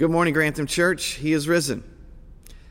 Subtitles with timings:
[0.00, 1.04] Good morning, Grantham Church.
[1.08, 1.84] He is risen.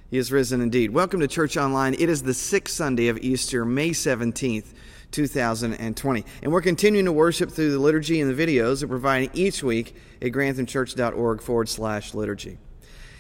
[0.09, 0.89] He is risen indeed.
[0.89, 1.93] Welcome to Church Online.
[1.93, 4.73] It is the sixth Sunday of Easter, May 17th,
[5.11, 6.25] 2020.
[6.41, 9.61] And we're continuing to worship through the liturgy and the videos that we're providing each
[9.61, 12.57] week at granthamchurch.org forward slash liturgy.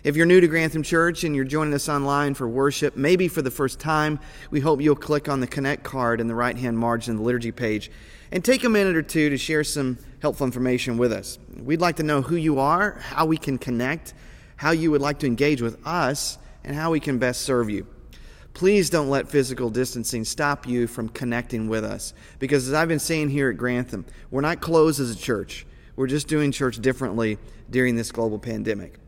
[0.03, 3.43] If you're new to Grantham Church and you're joining us online for worship, maybe for
[3.43, 4.19] the first time,
[4.49, 7.23] we hope you'll click on the Connect card in the right hand margin of the
[7.25, 7.91] liturgy page
[8.31, 11.39] and take a minute or two to share some helpful information with us.
[11.57, 14.13] We'd like to know who you are, how we can connect,
[14.57, 17.87] how you would like to engage with us, and how we can best serve you.
[18.53, 22.13] Please don't let physical distancing stop you from connecting with us.
[22.39, 25.65] Because as I've been saying here at Grantham, we're not closed as a church.
[25.95, 27.37] We're just doing church differently
[27.69, 28.99] during this global pandemic.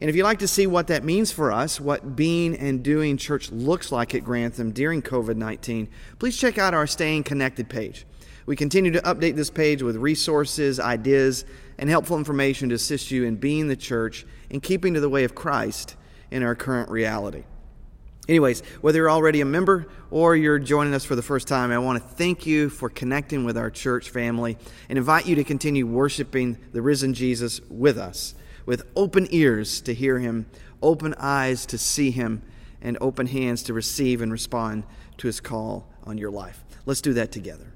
[0.00, 3.16] And if you'd like to see what that means for us, what being and doing
[3.16, 8.04] church looks like at Grantham during COVID 19, please check out our Staying Connected page.
[8.46, 11.44] We continue to update this page with resources, ideas,
[11.78, 15.24] and helpful information to assist you in being the church and keeping to the way
[15.24, 15.96] of Christ
[16.30, 17.44] in our current reality.
[18.28, 21.78] Anyways, whether you're already a member or you're joining us for the first time, I
[21.78, 24.56] want to thank you for connecting with our church family
[24.88, 28.34] and invite you to continue worshiping the risen Jesus with us
[28.66, 30.46] with open ears to hear him,
[30.82, 32.42] open eyes to see him,
[32.80, 34.84] and open hands to receive and respond
[35.18, 36.64] to his call on your life.
[36.84, 37.72] Let's do that together.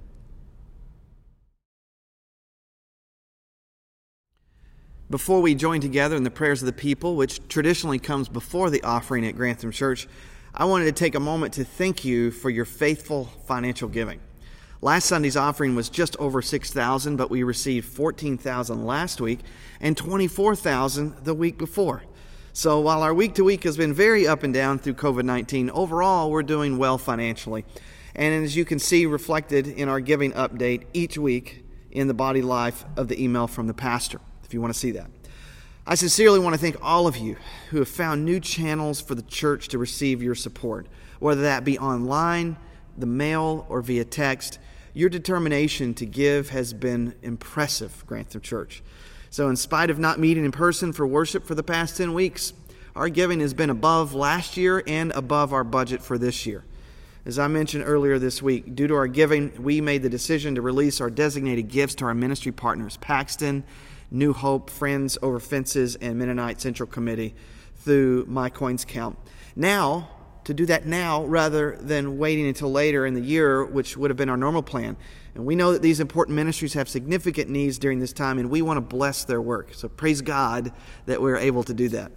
[5.09, 8.83] Before we join together in the prayers of the people, which traditionally comes before the
[8.83, 10.09] offering at Grantham Church,
[10.53, 14.19] I wanted to take a moment to thank you for your faithful financial giving.
[14.83, 19.41] Last Sunday's offering was just over 6,000, but we received 14,000 last week
[19.81, 22.03] and 24,000 the week before.
[22.53, 25.71] So while our week to week has been very up and down through COVID 19,
[25.71, 27.65] overall we're doing well financially.
[28.17, 32.43] And as you can see reflected in our giving update each week in the body
[32.43, 35.11] life of the email from the pastor, if you want to see that.
[35.87, 37.37] I sincerely want to thank all of you
[37.71, 40.87] who have found new channels for the church to receive your support,
[41.21, 42.57] whether that be online,
[42.97, 44.59] the mail, or via text.
[44.95, 48.83] Your determination to give has been impressive, Grantham Church.
[49.31, 52.53] So, in spite of not meeting in person for worship for the past 10 weeks,
[52.95, 56.65] our giving has been above last year and above our budget for this year.
[57.27, 60.63] As I mentioned earlier this week, due to our giving, we made the decision to
[60.63, 63.65] release our designated gifts to our ministry partners, Paxton,
[64.11, 67.35] New Hope, Friends Over Fences, and Mennonite Central Committee
[67.77, 69.19] through My Coins Count.
[69.55, 70.11] Now,
[70.47, 74.17] to do that now rather than waiting until later in the year, which would have
[74.17, 74.97] been our normal plan.
[75.35, 78.63] And we know that these important ministries have significant needs during this time, and we
[78.63, 79.75] want to bless their work.
[79.75, 80.73] So praise God
[81.07, 82.13] that we're able to do that.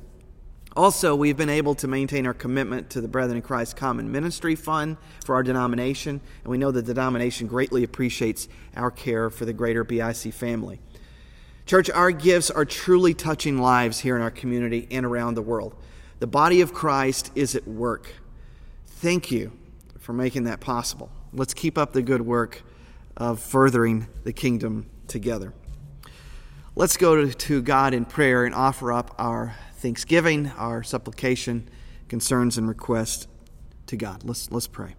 [0.76, 4.56] Also, we've been able to maintain our commitment to the Brethren in Christ Common Ministry
[4.56, 9.46] Fund for our denomination, and we know that the denomination greatly appreciates our care for
[9.46, 10.80] the greater BIC family.
[11.70, 15.76] Church, our gifts are truly touching lives here in our community and around the world.
[16.18, 18.12] The body of Christ is at work.
[18.88, 19.52] Thank you
[20.00, 21.12] for making that possible.
[21.32, 22.64] Let's keep up the good work
[23.16, 25.54] of furthering the kingdom together.
[26.76, 31.70] Let's go to, God in prayer and offer up our thanksgiving, our supplication,
[32.08, 33.28] concerns, and requests
[33.86, 34.24] to God.
[34.24, 34.96] Let's, let's pray.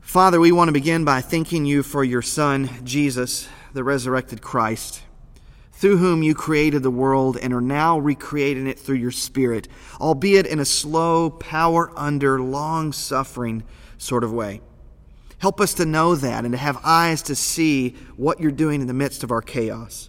[0.00, 5.02] Father, we want to begin by thanking you for your Son, Jesus, the resurrected Christ
[5.84, 9.68] through whom you created the world and are now recreating it through your Spirit,
[10.00, 13.62] albeit in a slow, power under, long suffering
[13.98, 14.62] sort of way.
[15.40, 18.86] Help us to know that and to have eyes to see what you're doing in
[18.86, 20.08] the midst of our chaos.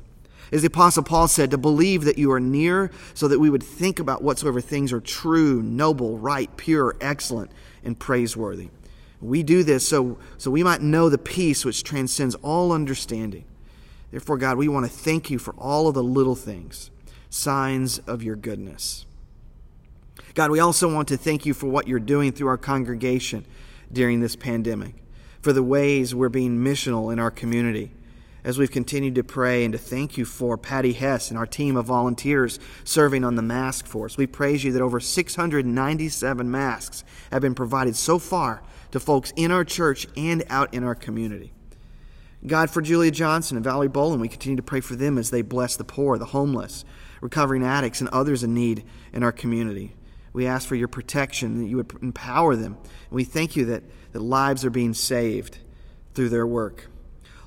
[0.50, 3.62] As the Apostle Paul said, to believe that you are near so that we would
[3.62, 7.52] think about whatsoever things are true, noble, right, pure, excellent,
[7.84, 8.70] and praiseworthy.
[9.20, 13.44] We do this so, so we might know the peace which transcends all understanding
[14.16, 16.90] Therefore, God, we want to thank you for all of the little things,
[17.30, 19.06] signs of your goodness.
[20.36, 23.46] God, we also want to thank you for what you're doing through our congregation
[23.92, 24.96] during this pandemic,
[25.42, 27.92] for the ways we're being missional in our community.
[28.46, 31.76] As we've continued to pray and to thank you for Patty Hess and our team
[31.76, 37.04] of volunteers serving on the mask force, we praise you that over 697 masks
[37.34, 41.52] have been provided so far to folks in our church and out in our community.
[42.48, 45.42] God, for Julia Johnson and Valerie Boland, we continue to pray for them as they
[45.42, 46.86] bless the poor, the homeless,
[47.22, 48.84] recovering addicts, and others in need
[49.14, 49.96] in our community.
[50.34, 52.78] We ask for your protection, that you would empower them.
[52.84, 55.60] And we thank you that, that lives are being saved
[56.14, 56.88] through their work.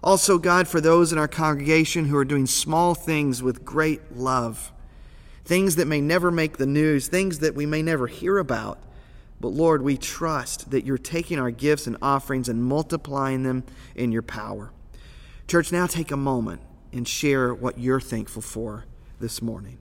[0.02, 4.72] Also, God, for those in our congregation who are doing small things with great love,
[5.44, 8.78] things that may never make the news, things that we may never hear about.
[9.40, 14.12] But Lord, we trust that you're taking our gifts and offerings and multiplying them in
[14.12, 14.72] your power.
[15.48, 16.60] Church, now take a moment
[16.92, 18.84] and share what you're thankful for
[19.18, 19.78] this morning.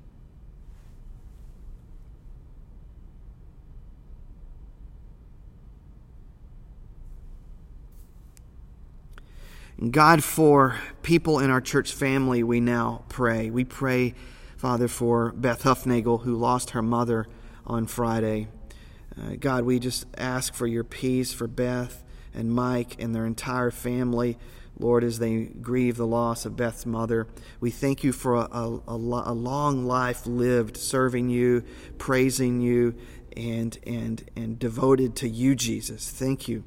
[9.92, 13.50] God, for people in our church family, we now pray.
[13.50, 14.16] We pray,
[14.56, 17.28] Father, for Beth Huffnagel, who lost her mother
[17.66, 18.48] on Friday.
[19.22, 23.70] Uh, God, we just ask for your peace for Beth and Mike and their entire
[23.70, 24.38] family.
[24.80, 27.28] Lord, as they grieve the loss of Beth's mother,
[27.60, 31.64] we thank you for a, a, a, long life lived serving you,
[31.98, 32.96] praising you,
[33.36, 36.10] and, and, and devoted to you, Jesus.
[36.12, 36.64] Thank you.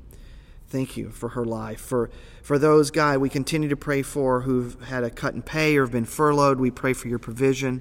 [0.69, 1.81] Thank you for her life.
[1.81, 2.11] For,
[2.43, 5.83] for those, God, we continue to pray for who've had a cut in pay or
[5.83, 7.81] have been furloughed, we pray for your provision.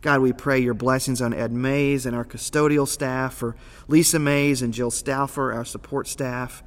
[0.00, 3.54] God, we pray your blessings on Ed Mays and our custodial staff, for
[3.86, 6.62] Lisa Mays and Jill Stauffer, our support staff.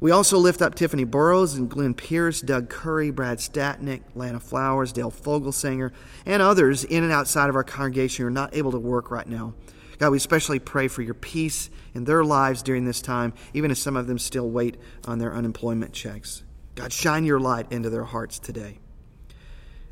[0.00, 4.92] We also lift up Tiffany Burrows and Glenn Pierce, Doug Curry, Brad Statnick, Lana Flowers,
[4.92, 5.90] Dale Fogelsanger,
[6.24, 9.26] and others in and outside of our congregation who are not able to work right
[9.26, 9.54] now.
[9.98, 13.80] God, we especially pray for your peace in their lives during this time, even as
[13.80, 16.44] some of them still wait on their unemployment checks.
[16.76, 18.78] God, shine your light into their hearts today.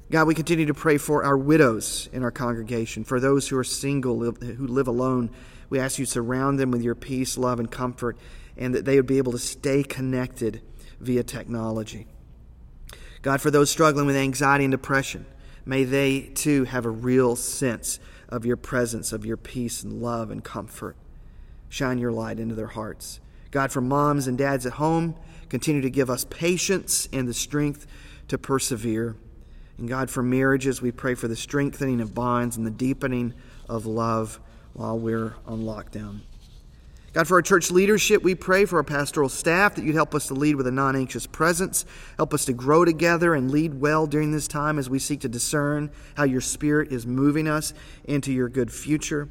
[0.08, 3.64] God, we continue to pray for our widows in our congregation, for those who are
[3.64, 5.30] single, who live alone.
[5.68, 8.16] We ask you to surround them with your peace, love, and comfort,
[8.56, 10.62] and that they would be able to stay connected
[11.00, 12.06] via technology.
[13.22, 15.26] God, for those struggling with anxiety and depression,
[15.64, 17.98] may they too have a real sense
[18.28, 20.96] of your presence, of your peace and love and comfort.
[21.68, 23.20] Shine your light into their hearts.
[23.50, 25.16] God, for moms and dads at home,
[25.48, 27.86] continue to give us patience and the strength
[28.28, 29.16] to persevere.
[29.78, 33.34] And God, for marriages, we pray for the strengthening of bonds and the deepening
[33.68, 34.40] of love
[34.72, 36.20] while we're on lockdown.
[37.16, 40.26] God, for our church leadership, we pray for our pastoral staff that you'd help us
[40.26, 41.86] to lead with a non anxious presence.
[42.18, 45.28] Help us to grow together and lead well during this time as we seek to
[45.30, 47.72] discern how your Spirit is moving us
[48.04, 49.30] into your good future.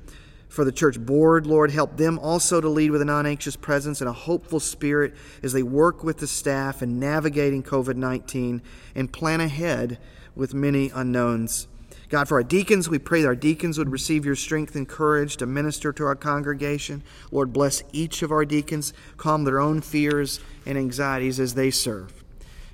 [0.49, 4.01] For the church board, Lord, help them also to lead with a non anxious presence
[4.01, 8.63] and a hopeful spirit as they work with the staff in navigating COVID 19
[8.95, 9.99] and plan ahead
[10.33, 11.67] with many unknowns.
[12.09, 15.37] God, for our deacons, we pray that our deacons would receive your strength and courage
[15.37, 17.03] to minister to our congregation.
[17.31, 22.23] Lord, bless each of our deacons, calm their own fears and anxieties as they serve.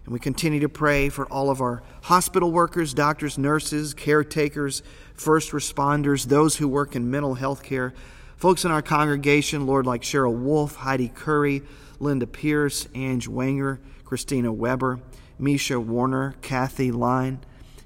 [0.04, 4.84] And we continue to pray for all of our hospital workers, doctors, nurses, caretakers,
[5.14, 7.94] first responders, those who work in mental health care,
[8.36, 11.62] folks in our congregation, Lord, like Cheryl Wolf, Heidi Curry,
[12.00, 15.00] Linda Pierce, Ange Wanger, Christina Weber,
[15.40, 17.40] Misha Warner, Kathy Line.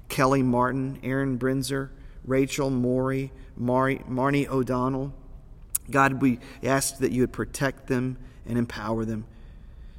[0.08, 1.90] Kelly Martin, Aaron Brinzer,
[2.24, 5.12] Rachel Morey, Mari, Marnie O'Donnell.
[5.90, 9.26] God, we ask that you would protect them and empower them.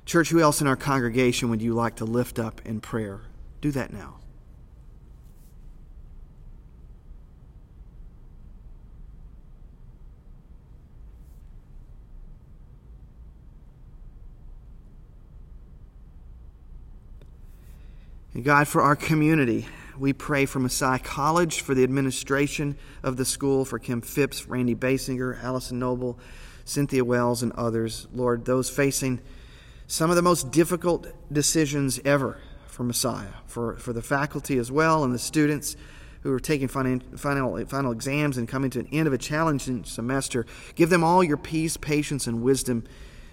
[0.05, 3.21] Church, who else in our congregation would you like to lift up in prayer?
[3.61, 4.15] Do that now.
[18.33, 19.67] And God, for our community,
[19.99, 24.75] we pray for Messiah College, for the administration of the school, for Kim Phipps, Randy
[24.75, 26.19] Basinger, Allison Noble,
[26.65, 28.07] Cynthia Wells, and others.
[28.13, 29.21] Lord, those facing
[29.87, 35.03] some of the most difficult decisions ever for Messiah, for, for the faculty as well,
[35.03, 35.75] and the students
[36.21, 39.83] who are taking final, final, final exams and coming to an end of a challenging
[39.83, 40.45] semester.
[40.75, 42.83] Give them all your peace, patience, and wisdom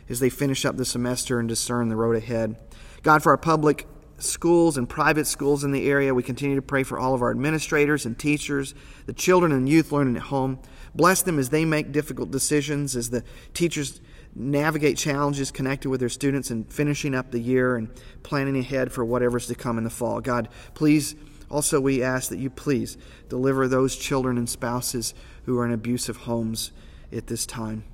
[0.09, 2.57] as they finish up the semester and discern the road ahead.
[3.03, 3.87] God, for our public
[4.19, 6.15] schools and private schools in the area.
[6.15, 8.75] We continue to pray for all of our administrators and teachers,
[9.07, 10.59] the children and youth learning at home.
[10.95, 14.01] Bless them as they make difficult decisions, as the teachers
[14.35, 17.89] navigate challenges connected with their students and finishing up the year and
[18.23, 20.21] planning ahead for whatever's to come in the fall.
[20.21, 21.15] God, please,
[21.51, 22.97] also we ask that you please
[23.29, 26.73] deliver those children and spouses who are in abusive homes
[27.13, 27.85] at this time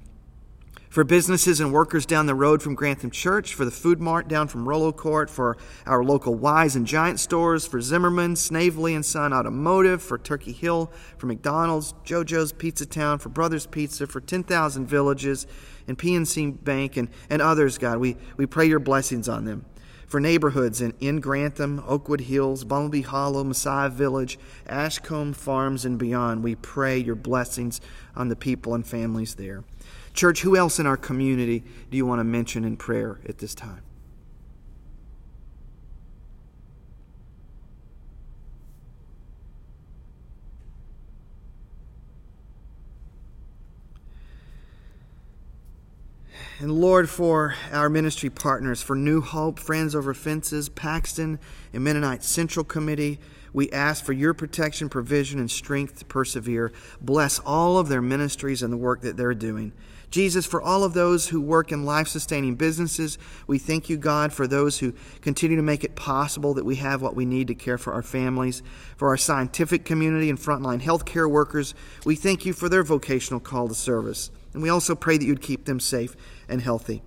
[0.91, 4.49] for businesses and workers down the road from Grantham Church, for the Food Mart down
[4.49, 5.57] from Rollo Court, for
[5.87, 10.91] our local Weis and Giant stores, for Zimmerman, Snavely and Son Automotive, for Turkey Hill,
[11.17, 15.47] for McDonald's, JoJo's Pizza Town, for Brothers Pizza, for 10,000 Villages,
[15.87, 17.99] and PNC Bank, and, and others, God.
[17.99, 19.65] We, we pray your blessings on them.
[20.09, 26.43] For neighborhoods in, in Grantham, Oakwood Hills, Bumblebee Hollow, Messiah Village, Ashcombe Farms, and beyond,
[26.43, 27.81] we pray your blessings
[28.17, 29.63] on the people and families there.
[30.13, 33.55] Church, who else in our community do you want to mention in prayer at this
[33.55, 33.83] time?
[46.61, 51.39] And Lord, for our ministry partners, for New Hope, Friends Over Fences, Paxton,
[51.73, 53.19] and Mennonite Central Committee,
[53.53, 56.73] we ask for your protection, provision, and strength to persevere.
[57.01, 59.73] Bless all of their ministries and the work that they're doing.
[60.11, 63.17] Jesus, for all of those who work in life sustaining businesses,
[63.47, 67.01] we thank you, God, for those who continue to make it possible that we have
[67.01, 68.63] what we need to care for our families.
[68.97, 73.69] For our scientific community and frontline healthcare workers, we thank you for their vocational call
[73.69, 74.33] to service.
[74.53, 76.17] And we also pray that you'd keep them safe
[76.49, 77.03] and healthy.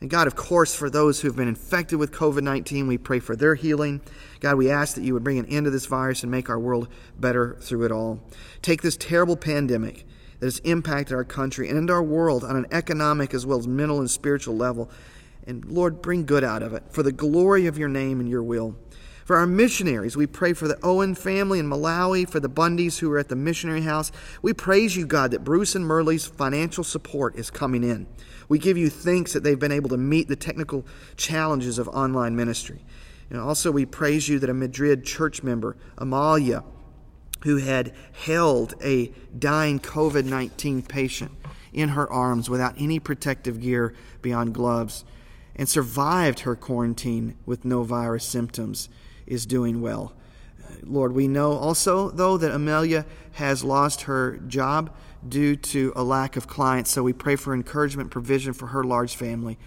[0.00, 3.18] And God, of course, for those who have been infected with COVID 19, we pray
[3.18, 4.00] for their healing.
[4.40, 6.58] God, we ask that you would bring an end to this virus and make our
[6.58, 6.88] world
[7.18, 8.20] better through it all.
[8.62, 10.06] Take this terrible pandemic
[10.38, 14.00] that has impacted our country and our world on an economic as well as mental
[14.00, 14.90] and spiritual level.
[15.46, 18.42] And Lord, bring good out of it for the glory of your name and your
[18.42, 18.76] will.
[19.30, 23.12] For our missionaries, we pray for the Owen family in Malawi, for the Bundys who
[23.12, 24.10] are at the missionary house.
[24.42, 28.08] We praise you, God, that Bruce and Merle's financial support is coming in.
[28.50, 30.84] We give you thanks that they've been able to meet the technical
[31.16, 32.84] challenges of online ministry.
[33.30, 36.64] And also, we praise you that a Madrid church member, Amalia,
[37.44, 41.30] who had held a dying COVID 19 patient
[41.72, 45.04] in her arms without any protective gear beyond gloves
[45.54, 48.88] and survived her quarantine with no virus symptoms,
[49.28, 50.12] is doing well.
[50.82, 54.92] Lord, we know also, though, that Amelia has lost her job
[55.28, 59.16] due to a lack of clients, so we pray for encouragement, provision for her large
[59.16, 59.58] family.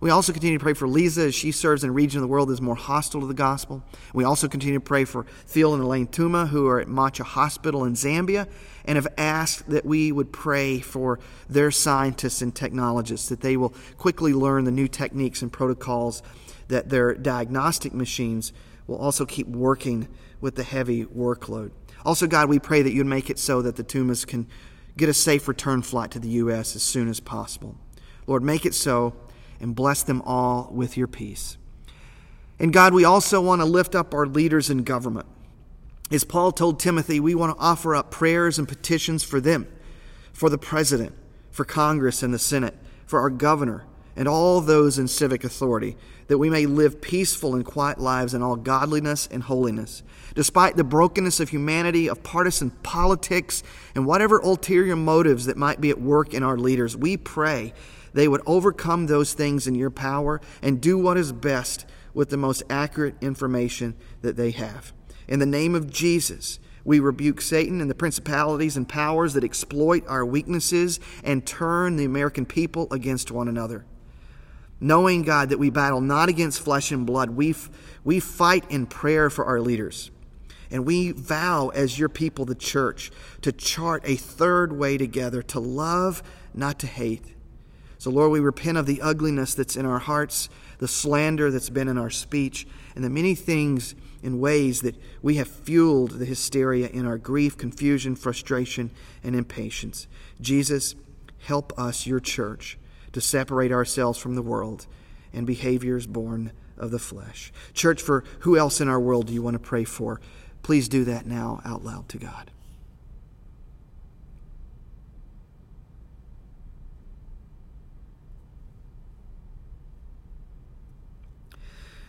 [0.00, 2.28] We also continue to pray for Lisa as she serves in a region of the
[2.28, 3.84] world that is more hostile to the gospel.
[4.12, 7.84] We also continue to pray for Phil and Elaine Thuma, who are at Macha Hospital
[7.84, 8.48] in Zambia,
[8.84, 13.74] and have asked that we would pray for their scientists and technologists, that they will
[13.96, 16.20] quickly learn the new techniques and protocols,
[16.66, 18.52] that their diagnostic machines
[18.88, 20.08] will also keep working
[20.40, 21.70] with the heavy workload.
[22.04, 24.48] Also, God, we pray that you'd make it so that the Thumas can
[24.96, 26.76] get a safe return flight to the U.S.
[26.76, 27.76] as soon as possible.
[28.26, 29.14] Lord, make it so
[29.60, 31.56] and bless them all with your peace.
[32.58, 35.26] And God, we also want to lift up our leaders in government.
[36.10, 39.66] As Paul told Timothy, we want to offer up prayers and petitions for them,
[40.32, 41.14] for the president,
[41.50, 43.84] for Congress and the Senate, for our governor,
[44.14, 45.96] and all those in civic authority,
[46.32, 50.02] that we may live peaceful and quiet lives in all godliness and holiness.
[50.34, 53.62] Despite the brokenness of humanity, of partisan politics,
[53.94, 57.74] and whatever ulterior motives that might be at work in our leaders, we pray
[58.14, 61.84] they would overcome those things in your power and do what is best
[62.14, 64.94] with the most accurate information that they have.
[65.28, 70.02] In the name of Jesus, we rebuke Satan and the principalities and powers that exploit
[70.08, 73.84] our weaknesses and turn the American people against one another.
[74.82, 77.70] Knowing, God, that we battle not against flesh and blood, we, f-
[78.04, 80.10] we fight in prayer for our leaders.
[80.70, 83.10] And we vow, as your people, the church,
[83.40, 86.22] to chart a third way together to love,
[86.52, 87.32] not to hate
[88.02, 90.48] so, Lord, we repent of the ugliness that's in our hearts,
[90.78, 95.36] the slander that's been in our speech, and the many things and ways that we
[95.36, 98.90] have fueled the hysteria in our grief, confusion, frustration,
[99.22, 100.08] and impatience.
[100.40, 100.96] Jesus,
[101.46, 102.76] help us, your church,
[103.12, 104.86] to separate ourselves from the world
[105.32, 107.52] and behaviors born of the flesh.
[107.74, 110.20] Church, for who else in our world do you want to pray for?
[110.62, 112.50] Please do that now out loud to God.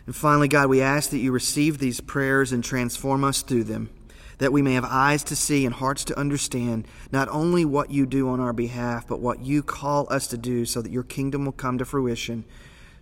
[0.06, 3.88] And finally, God, we ask that you receive these prayers and transform us through them,
[4.38, 8.06] that we may have eyes to see and hearts to understand not only what you
[8.06, 11.44] do on our behalf, but what you call us to do so that your kingdom
[11.44, 12.44] will come to fruition,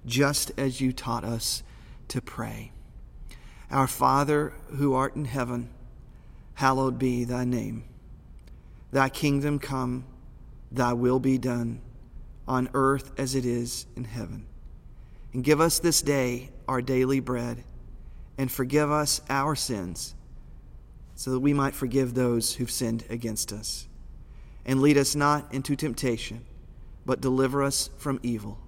[0.05, 1.63] just as you taught us
[2.09, 2.73] to pray.
[3.71, 5.71] Our Father, who art in heaven,
[6.55, 7.85] hallowed be thy name.
[8.91, 10.05] Thy kingdom come,
[10.71, 11.81] thy will be done,
[12.47, 14.47] on earth as it is in heaven.
[15.33, 17.65] And give us this day our daily bread,
[18.37, 20.15] and forgive us our sins,
[21.15, 23.89] so that we might forgive those who've sinned against us.
[24.65, 26.45] And lead us not into temptation,
[27.05, 28.59] but deliver us from evil.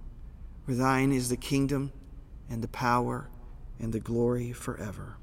[0.67, 1.93] For thine is the kingdom,
[2.49, 3.29] and the power,
[3.79, 5.17] and the glory forever.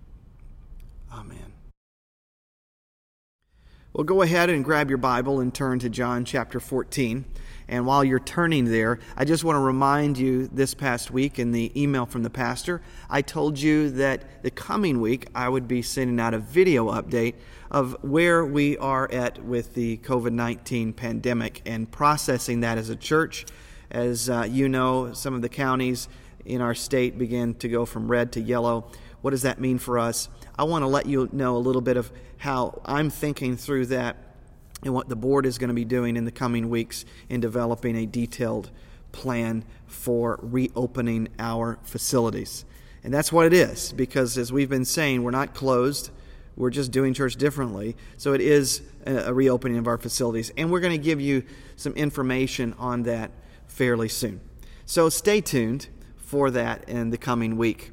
[1.12, 1.54] Amen.
[3.94, 7.26] Well, go ahead and grab your Bible and turn to John chapter 14.
[7.72, 11.54] And while you're turning there, I just want to remind you this past week in
[11.54, 15.82] the email from the pastor, I told you that the coming week I would be
[15.82, 17.36] sending out a video update
[17.72, 22.96] of where we are at with the COVID 19 pandemic and processing that as a
[22.98, 23.46] church.
[23.90, 26.10] As uh, you know, some of the counties
[26.44, 28.92] in our state began to go from red to yellow.
[29.22, 30.28] What does that mean for us?
[30.60, 34.18] I want to let you know a little bit of how I'm thinking through that
[34.84, 37.96] and what the board is going to be doing in the coming weeks in developing
[37.96, 38.72] a detailed
[39.12, 42.66] plan for reopening our facilities.
[43.04, 46.12] And that's what it is, because as we've been saying, we're not closed,
[46.56, 47.96] We're just doing church differently.
[48.18, 50.52] So it is a reopening of our facilities.
[50.58, 51.44] And we're going to give you
[51.76, 53.32] some information on that
[53.68, 54.42] fairly soon.
[54.86, 57.92] So stay tuned for that in the coming week.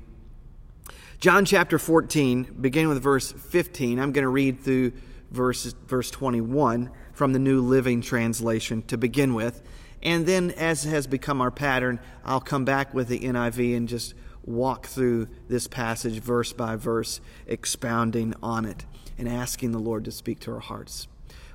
[1.21, 4.93] John chapter 14, beginning with verse 15, I'm going to read through
[5.31, 9.63] verse, verse 21 from the New Living Translation to begin with.
[10.03, 14.15] And then, as has become our pattern, I'll come back with the NIV and just
[14.45, 18.87] walk through this passage verse by verse, expounding on it
[19.19, 21.09] and asking the Lord to speak to our hearts.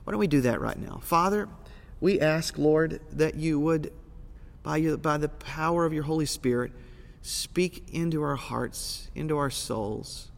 [0.04, 1.00] Why don't we do that right now?
[1.02, 1.48] Father,
[2.02, 3.94] we ask, Lord, that you would,
[4.62, 6.74] by, you, by the power of your Holy Spirit,
[7.22, 10.30] speak into our hearts, into our souls,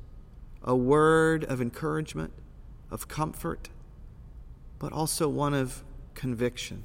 [0.64, 2.32] a word of encouragement,
[2.92, 3.70] of comfort,
[4.80, 6.84] but also one of conviction,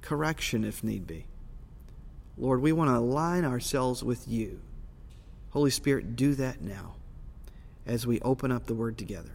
[0.00, 1.26] correction if need be.
[2.36, 4.60] Lord, we want to align ourselves with you.
[5.50, 6.94] Holy Spirit, do that now
[7.86, 9.32] as we open up the word together.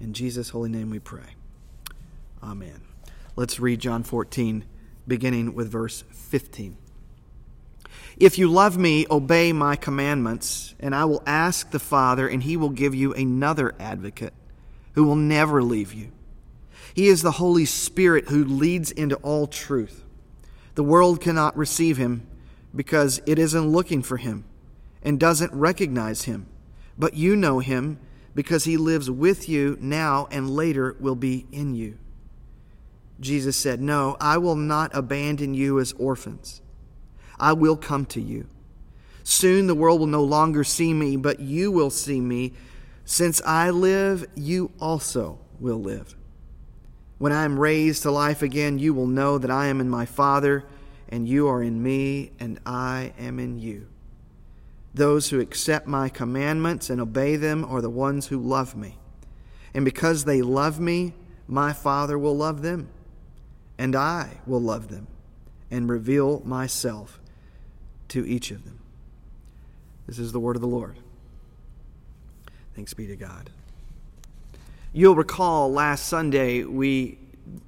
[0.00, 1.36] In Jesus' holy name we pray.
[2.42, 2.80] Amen.
[3.36, 4.64] Let's read John 14,
[5.06, 6.76] beginning with verse 15.
[8.22, 12.56] If you love me, obey my commandments, and I will ask the Father, and he
[12.56, 14.32] will give you another advocate
[14.92, 16.12] who will never leave you.
[16.94, 20.04] He is the Holy Spirit who leads into all truth.
[20.76, 22.24] The world cannot receive him
[22.72, 24.44] because it isn't looking for him
[25.02, 26.46] and doesn't recognize him.
[26.96, 27.98] But you know him
[28.36, 31.98] because he lives with you now and later will be in you.
[33.18, 36.62] Jesus said, No, I will not abandon you as orphans.
[37.42, 38.46] I will come to you.
[39.24, 42.52] Soon the world will no longer see me, but you will see me.
[43.04, 46.14] Since I live, you also will live.
[47.18, 50.06] When I am raised to life again, you will know that I am in my
[50.06, 50.64] Father,
[51.08, 53.88] and you are in me, and I am in you.
[54.94, 58.98] Those who accept my commandments and obey them are the ones who love me.
[59.74, 61.14] And because they love me,
[61.48, 62.88] my Father will love them,
[63.78, 65.08] and I will love them
[65.72, 67.18] and reveal myself
[68.12, 68.78] to each of them.
[70.06, 70.98] This is the word of the Lord.
[72.76, 73.48] Thanks be to God.
[74.92, 77.18] You'll recall last Sunday we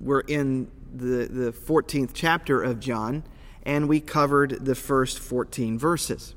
[0.01, 3.23] were in the, the 14th chapter of John
[3.63, 6.35] and we covered the first 14 verses.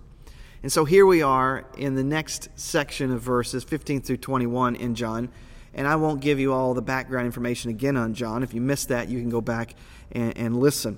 [0.63, 4.95] And so here we are in the next section of verses 15 through 21 in
[4.95, 5.27] John.
[5.73, 8.41] And I won't give you all the background information again on John.
[8.41, 9.75] If you missed that, you can go back
[10.13, 10.97] and, and listen.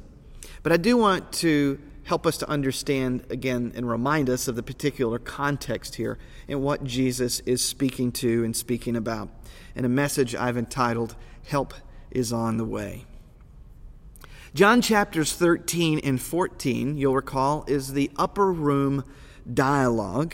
[0.61, 4.63] But I do want to help us to understand again and remind us of the
[4.63, 6.17] particular context here
[6.47, 9.29] and what Jesus is speaking to and speaking about.
[9.75, 11.75] And a message I've entitled, Help
[12.09, 13.05] is on the Way.
[14.55, 19.03] John chapters 13 and 14, you'll recall, is the upper room
[19.53, 20.33] dialogue.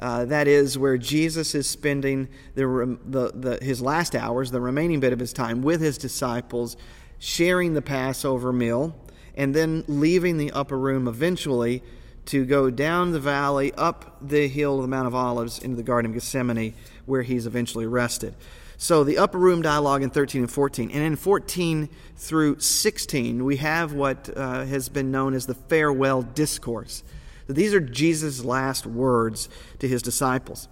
[0.00, 4.98] Uh, that is where Jesus is spending the, the, the, his last hours, the remaining
[4.98, 6.76] bit of his time, with his disciples,
[7.20, 8.98] sharing the Passover meal
[9.36, 11.82] and then leaving the upper room eventually
[12.26, 15.82] to go down the valley, up the hill of the Mount of Olives into the
[15.82, 16.74] Garden of Gethsemane,
[17.06, 18.34] where he's eventually arrested.
[18.76, 20.90] So the upper room dialogue in 13 and 14.
[20.90, 26.22] And in 14 through 16, we have what uh, has been known as the farewell
[26.22, 27.02] discourse.
[27.46, 30.68] These are Jesus' last words to his disciples.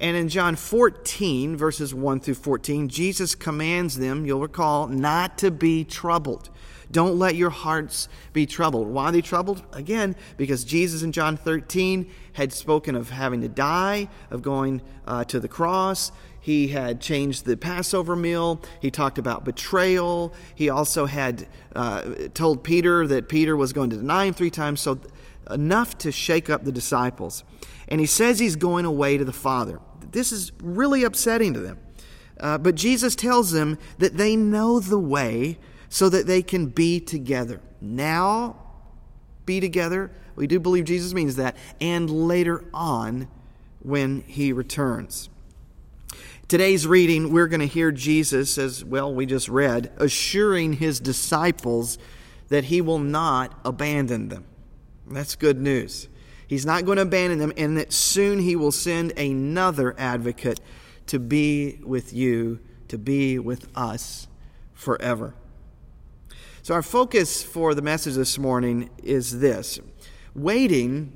[0.00, 5.50] And in John 14, verses 1 through 14, Jesus commands them, you'll recall, not to
[5.50, 6.50] be troubled.
[6.94, 8.86] Don't let your hearts be troubled.
[8.86, 9.64] Why are they troubled?
[9.72, 15.24] Again, because Jesus in John 13 had spoken of having to die, of going uh,
[15.24, 16.12] to the cross.
[16.40, 18.62] He had changed the Passover meal.
[18.80, 20.32] He talked about betrayal.
[20.54, 24.80] He also had uh, told Peter that Peter was going to deny him three times.
[24.80, 25.00] So,
[25.50, 27.42] enough to shake up the disciples.
[27.88, 29.80] And he says he's going away to the Father.
[30.12, 31.78] This is really upsetting to them.
[32.38, 35.58] Uh, but Jesus tells them that they know the way
[35.94, 37.60] so that they can be together.
[37.80, 38.56] Now,
[39.46, 40.10] be together.
[40.34, 41.56] We do believe Jesus means that.
[41.80, 43.28] And later on,
[43.78, 45.30] when he returns.
[46.48, 51.96] Today's reading, we're going to hear Jesus, as well, we just read, assuring his disciples
[52.48, 54.46] that he will not abandon them.
[55.06, 56.08] That's good news.
[56.48, 60.58] He's not going to abandon them, and that soon he will send another advocate
[61.06, 64.26] to be with you, to be with us
[64.72, 65.34] forever.
[66.64, 69.78] So, our focus for the message this morning is this
[70.34, 71.12] waiting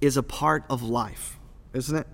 [0.00, 1.38] is a part of life,
[1.74, 2.06] isn't it?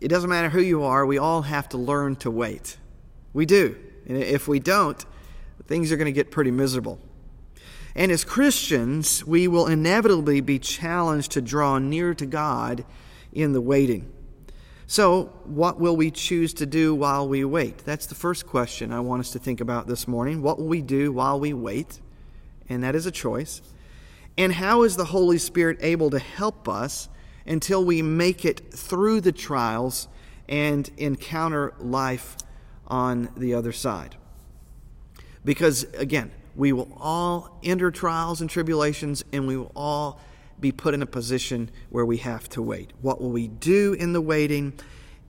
[0.00, 2.78] It doesn't matter who you are, we all have to learn to wait.
[3.34, 3.76] We do.
[4.06, 5.04] And if we don't,
[5.66, 6.98] things are going to get pretty miserable.
[7.94, 12.86] And as Christians, we will inevitably be challenged to draw near to God
[13.34, 14.10] in the waiting.
[14.90, 17.84] So, what will we choose to do while we wait?
[17.84, 20.40] That's the first question I want us to think about this morning.
[20.40, 22.00] What will we do while we wait?
[22.70, 23.60] And that is a choice.
[24.38, 27.10] And how is the Holy Spirit able to help us
[27.44, 30.08] until we make it through the trials
[30.48, 32.38] and encounter life
[32.86, 34.16] on the other side?
[35.44, 40.18] Because, again, we will all enter trials and tribulations, and we will all
[40.60, 42.92] be put in a position where we have to wait.
[43.00, 44.72] What will we do in the waiting?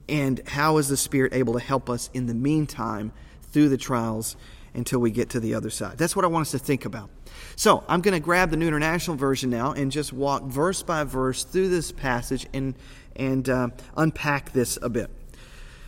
[0.08, 3.12] And how is the Spirit able to help us in the meantime
[3.44, 4.36] through the trials
[4.74, 5.98] until we get to the other side?
[5.98, 7.10] That's what I want us to think about.
[7.56, 11.04] So I'm going to grab the New International Version now and just walk verse by
[11.04, 12.76] verse through this passage and,
[13.16, 15.10] and uh, unpack this a bit.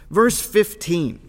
[0.09, 1.19] Verse 15.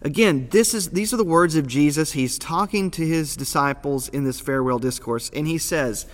[0.00, 2.12] Again, this is, these are the words of Jesus.
[2.12, 6.06] He's talking to his disciples in this farewell discourse, and he says,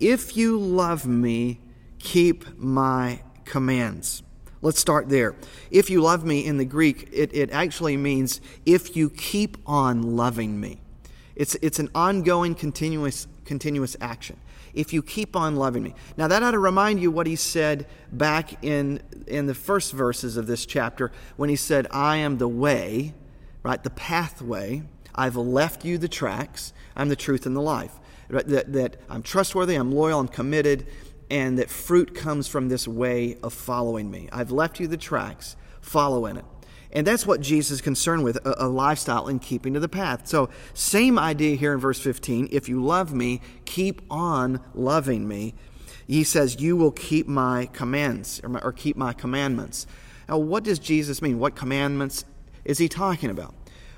[0.00, 1.60] if you love me,
[1.98, 4.22] keep my commands.
[4.60, 5.36] Let's start there.
[5.70, 10.16] If you love me in the Greek, it, it actually means if you keep on
[10.16, 10.80] loving me.
[11.36, 14.38] It's, it's an ongoing, continuous, continuous action.
[14.72, 15.94] If you keep on loving me.
[16.16, 20.36] Now, that ought to remind you what he said back in, in the first verses
[20.36, 23.14] of this chapter when he said, I am the way,
[23.62, 23.82] right?
[23.82, 24.82] The pathway.
[25.14, 26.72] I've left you the tracks.
[26.96, 28.00] I'm the truth and the life
[28.34, 30.86] that, that I'm trustworthy, I'm loyal, I'm committed,
[31.30, 34.28] and that fruit comes from this way of following me.
[34.32, 36.44] I've left you the tracks, follow in it.
[36.92, 40.28] And that's what Jesus is concerned with a, a, lifestyle in keeping to the path.
[40.28, 42.48] So, same idea here in verse 15.
[42.52, 45.54] If you love me, keep on loving me.
[46.06, 49.88] He says, You will keep my commands or, my, or keep my commandments.
[50.28, 51.40] Now, what does Jesus mean?
[51.40, 52.24] What commandments
[52.64, 53.54] is he talking about?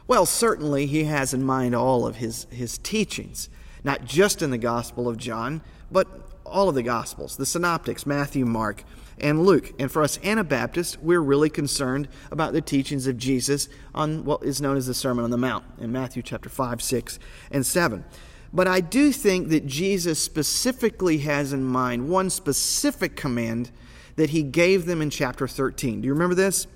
[0.08, 3.50] Well, certainly he has in mind all of his, his teachings
[3.86, 6.08] not just in the Gospel of John, but
[6.44, 8.82] all of the Gospels, the Synoptics, Matthew, Mark,
[9.18, 9.72] and Luke.
[9.78, 14.60] And for us Anabaptists, we're really concerned about the teachings of Jesus on what is
[14.60, 17.20] known as the Sermon on the Mount in Matthew chapter 5, 6,
[17.52, 18.04] and 7.
[18.52, 23.70] But I do think that Jesus specifically has in mind one specific command
[24.16, 26.00] that he gave them in chapter 13.
[26.00, 26.66] Do you remember this?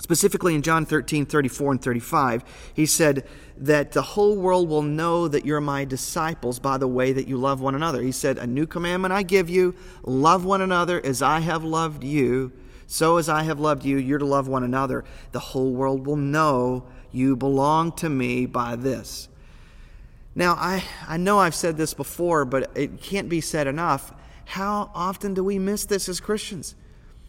[0.00, 3.26] Specifically in John 13, 34, and 35, he said
[3.56, 7.36] that the whole world will know that you're my disciples by the way that you
[7.36, 8.02] love one another.
[8.02, 12.02] He said, A new commandment I give you love one another as I have loved
[12.02, 12.52] you.
[12.86, 15.04] So as I have loved you, you're to love one another.
[15.30, 19.28] The whole world will know you belong to me by this.
[20.34, 24.12] Now, I, I know I've said this before, but it can't be said enough.
[24.46, 26.74] How often do we miss this as Christians?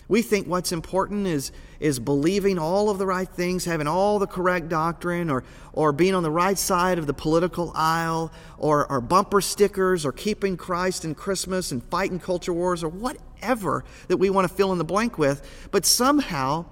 [0.07, 4.27] We think what's important is, is believing all of the right things, having all the
[4.27, 9.01] correct doctrine, or, or being on the right side of the political aisle, or, or
[9.01, 14.29] bumper stickers, or keeping Christ in Christmas and fighting culture wars, or whatever that we
[14.29, 15.69] want to fill in the blank with.
[15.71, 16.65] But somehow,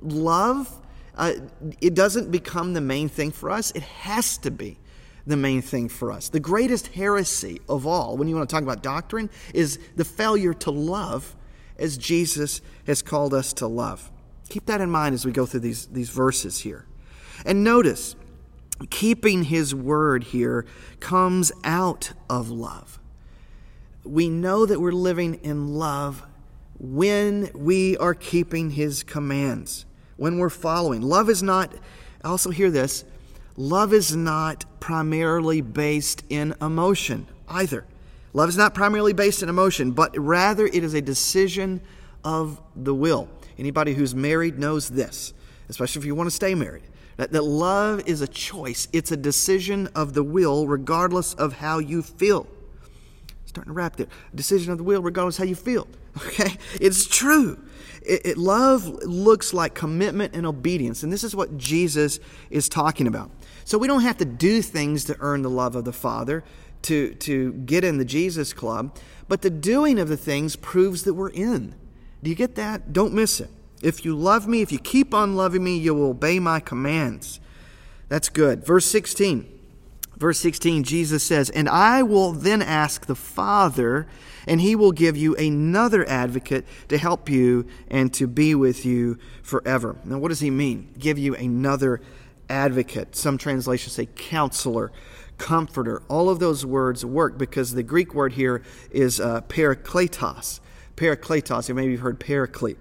[0.00, 0.80] love,
[1.16, 1.32] uh,
[1.80, 3.72] it doesn't become the main thing for us.
[3.72, 4.78] It has to be
[5.26, 6.28] the main thing for us.
[6.30, 10.54] The greatest heresy of all, when you want to talk about doctrine, is the failure
[10.54, 11.34] to love
[11.78, 14.10] as Jesus has called us to love.
[14.48, 16.86] Keep that in mind as we go through these, these verses here.
[17.44, 18.16] And notice,
[18.90, 20.64] keeping his word here
[21.00, 22.98] comes out of love.
[24.04, 26.22] We know that we're living in love
[26.78, 29.84] when we are keeping his commands,
[30.16, 31.02] when we're following.
[31.02, 31.74] Love is not,
[32.24, 33.04] also hear this,
[33.56, 37.84] love is not primarily based in emotion either.
[38.38, 41.80] Love is not primarily based in emotion, but rather it is a decision
[42.22, 43.28] of the will.
[43.58, 45.34] Anybody who's married knows this,
[45.68, 46.84] especially if you want to stay married.
[47.16, 51.80] That, that love is a choice, it's a decision of the will, regardless of how
[51.80, 52.46] you feel.
[53.46, 54.06] Starting to wrap there.
[54.32, 55.88] Decision of the will, regardless how you feel.
[56.26, 56.56] Okay?
[56.80, 57.58] It's true.
[58.02, 62.18] It, it, love looks like commitment and obedience, and this is what Jesus
[62.50, 63.30] is talking about.
[63.64, 66.42] So we don't have to do things to earn the love of the Father
[66.82, 68.96] to, to get in the Jesus Club,
[69.28, 71.74] but the doing of the things proves that we're in.
[72.22, 72.92] Do you get that?
[72.92, 73.50] Don't miss it.
[73.82, 77.40] If you love me, if you keep on loving me, you will obey my commands.
[78.08, 78.64] That's good.
[78.64, 79.58] Verse 16.
[80.16, 84.08] Verse 16, Jesus says, And I will then ask the Father,
[84.48, 89.18] and he will give you another advocate to help you and to be with you
[89.42, 89.96] forever.
[90.04, 90.92] Now, what does he mean?
[90.98, 92.00] Give you another
[92.50, 93.14] advocate.
[93.14, 94.90] Some translations say counselor
[95.38, 96.02] comforter.
[96.08, 100.60] All of those words work because the Greek word here is uh, parakletos.
[100.96, 102.76] Parakletos, you maybe you've heard paraclete,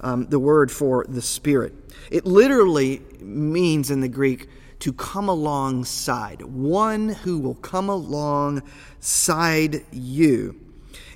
[0.00, 1.74] um, the word for the Spirit.
[2.10, 4.48] It literally means in the Greek
[4.80, 10.58] to come alongside, one who will come alongside you.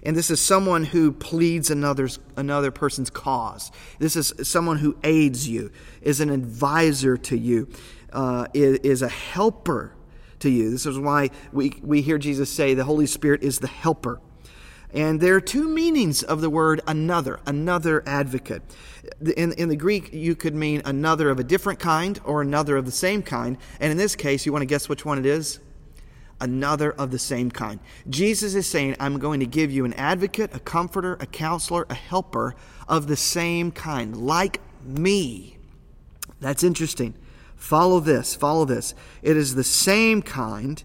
[0.04, 3.72] And this is someone who pleads another's, another person's cause.
[3.98, 7.68] This is someone who aids you, is an advisor to you,
[8.12, 9.95] uh, is, is a helper
[10.46, 10.70] to you.
[10.70, 14.20] This is why we, we hear Jesus say the Holy Spirit is the helper.
[14.94, 18.62] And there are two meanings of the word another, another advocate.
[19.36, 22.86] In, in the Greek, you could mean another of a different kind or another of
[22.86, 23.58] the same kind.
[23.80, 25.58] And in this case, you want to guess which one it is?
[26.40, 27.80] Another of the same kind.
[28.08, 31.94] Jesus is saying, I'm going to give you an advocate, a comforter, a counselor, a
[31.94, 32.54] helper
[32.88, 35.58] of the same kind, like me.
[36.40, 37.14] That's interesting.
[37.66, 38.94] Follow this, follow this.
[39.22, 40.80] It is the same kind.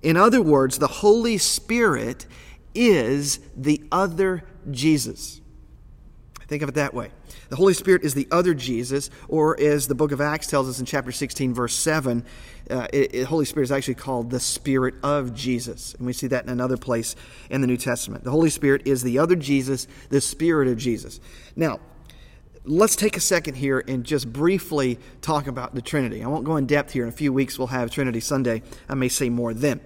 [0.00, 2.24] In other words, the Holy Spirit
[2.74, 5.42] is the other Jesus.
[6.46, 7.10] Think of it that way.
[7.50, 10.80] The Holy Spirit is the other Jesus, or as the book of Acts tells us
[10.80, 12.24] in chapter 16, verse 7,
[12.70, 12.86] uh,
[13.26, 15.92] Holy Spirit is actually called the Spirit of Jesus.
[15.92, 17.16] And we see that in another place
[17.50, 18.24] in the New Testament.
[18.24, 21.20] The Holy Spirit is the other Jesus, the Spirit of Jesus.
[21.54, 21.80] Now,
[22.64, 26.22] let's take a second here and just briefly talk about the Trinity.
[26.22, 27.02] I won't go in depth here.
[27.02, 28.62] In a few weeks, we'll have Trinity Sunday.
[28.88, 29.80] I may say more then.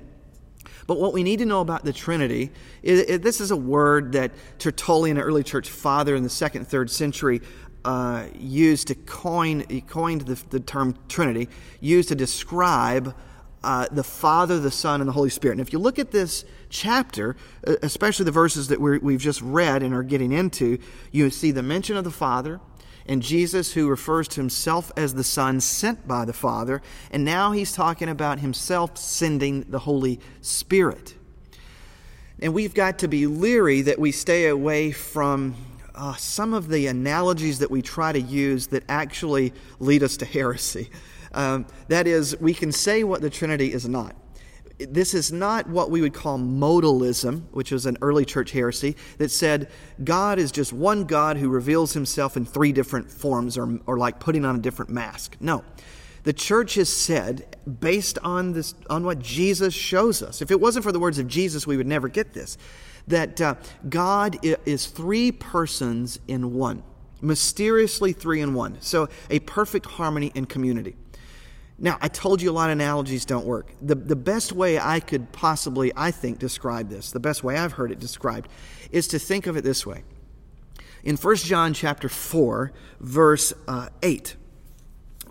[0.87, 2.51] But what we need to know about the Trinity
[2.83, 6.67] is, is this is a word that Tertullian, an early church father in the second,
[6.67, 7.43] third century,
[7.85, 11.49] uh, used to coin, he coined the, the term Trinity,
[11.81, 13.15] used to describe
[13.63, 15.55] uh, the Father, the Son, and the Holy Spirit.
[15.55, 17.37] And if you look at this chapter,
[17.83, 20.79] especially the verses that we have just read and are getting into,
[21.11, 22.61] you see the mention of the Father,
[23.09, 27.53] and Jesus, who refers to himself as the Son sent by the Father, and now
[27.53, 31.15] he's talking about himself sending the Holy Spirit.
[32.41, 35.57] And we've got to be leery that we stay away from
[35.95, 40.25] uh, some of the analogies that we try to use that actually lead us to
[40.25, 40.91] heresy.
[41.33, 44.15] Um, that is, we can say what the Trinity is not
[44.79, 49.31] this is not what we would call modalism, which was an early church heresy that
[49.31, 49.69] said
[50.05, 54.21] God is just one God who reveals himself in three different forms or, or like
[54.21, 55.37] putting on a different mask.
[55.41, 55.65] No.
[56.25, 60.85] The church has said, based on, this, on what Jesus shows us, if it wasn't
[60.85, 62.59] for the words of Jesus, we would never get this,
[63.07, 63.55] that uh,
[63.89, 66.83] God is three persons in one,
[67.21, 68.77] mysteriously three in one.
[68.81, 70.97] So a perfect harmony and community.
[71.81, 73.73] Now, I told you a lot of analogies don't work.
[73.81, 77.73] The, the best way I could possibly, I think, describe this, the best way I've
[77.73, 78.49] heard it described,
[78.91, 80.03] is to think of it this way.
[81.05, 84.35] In 1 John chapter 4, verse uh, 8,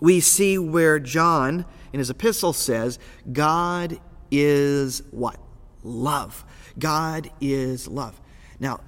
[0.00, 2.98] we see where John, in his epistle, says,
[3.30, 5.38] God is what?
[5.82, 6.46] Love.
[6.78, 8.18] God is love.
[8.58, 8.80] Now,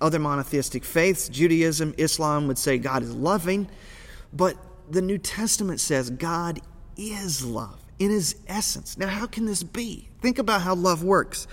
[0.00, 3.68] other monotheistic faiths, Judaism, Islam, would say God is loving,
[4.32, 4.56] but
[4.90, 6.60] the New Testament says God
[6.96, 8.98] is love in his essence.
[8.98, 10.08] Now, how can this be?
[10.20, 11.46] Think about how love works.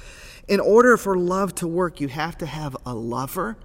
[0.47, 3.57] In order for love to work, you have to have a lover,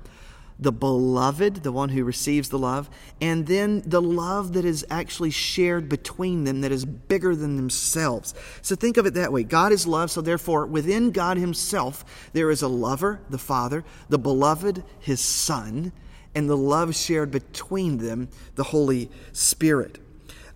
[0.60, 5.30] the beloved, the one who receives the love, and then the love that is actually
[5.30, 8.34] shared between them that is bigger than themselves.
[8.62, 9.44] So think of it that way.
[9.44, 14.18] God is love, so therefore, within God Himself, there is a lover, the Father, the
[14.18, 15.92] beloved, His Son,
[16.34, 19.98] and the love shared between them, the Holy Spirit.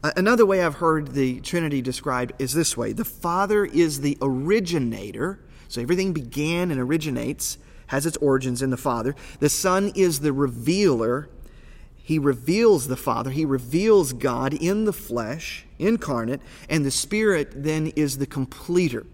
[0.02, 5.38] Another way I've heard the Trinity described is this way the Father is the originator,
[5.68, 9.14] so everything began and originates, has its origins in the Father.
[9.38, 11.28] The Son is the revealer.
[11.94, 17.92] He reveals the Father, He reveals God in the flesh, incarnate, and the Spirit then
[17.94, 19.06] is the completer.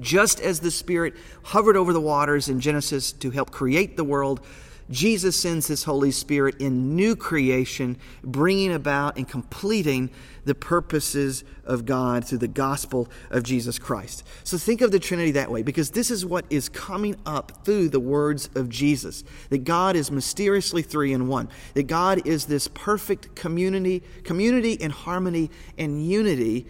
[0.00, 4.40] Just as the Spirit hovered over the waters in Genesis to help create the world,
[4.90, 10.10] Jesus sends His Holy Spirit in new creation, bringing about and completing
[10.44, 14.24] the purposes of God through the gospel of Jesus Christ.
[14.44, 17.90] So think of the Trinity that way, because this is what is coming up through
[17.90, 22.68] the words of Jesus that God is mysteriously three in one, that God is this
[22.68, 26.66] perfect community, community and harmony and unity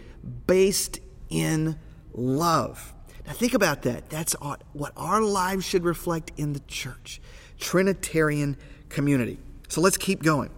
[0.47, 1.79] based in
[2.13, 2.93] love.
[3.27, 4.11] Now, think about that.
[4.11, 7.21] That's what our lives should reflect in the church.
[7.63, 8.57] Trinitarian
[8.89, 9.39] community.
[9.69, 10.51] So let's keep going.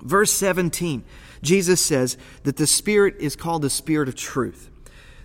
[0.00, 1.04] Verse 17,
[1.42, 4.70] Jesus says that the Spirit is called the Spirit of truth.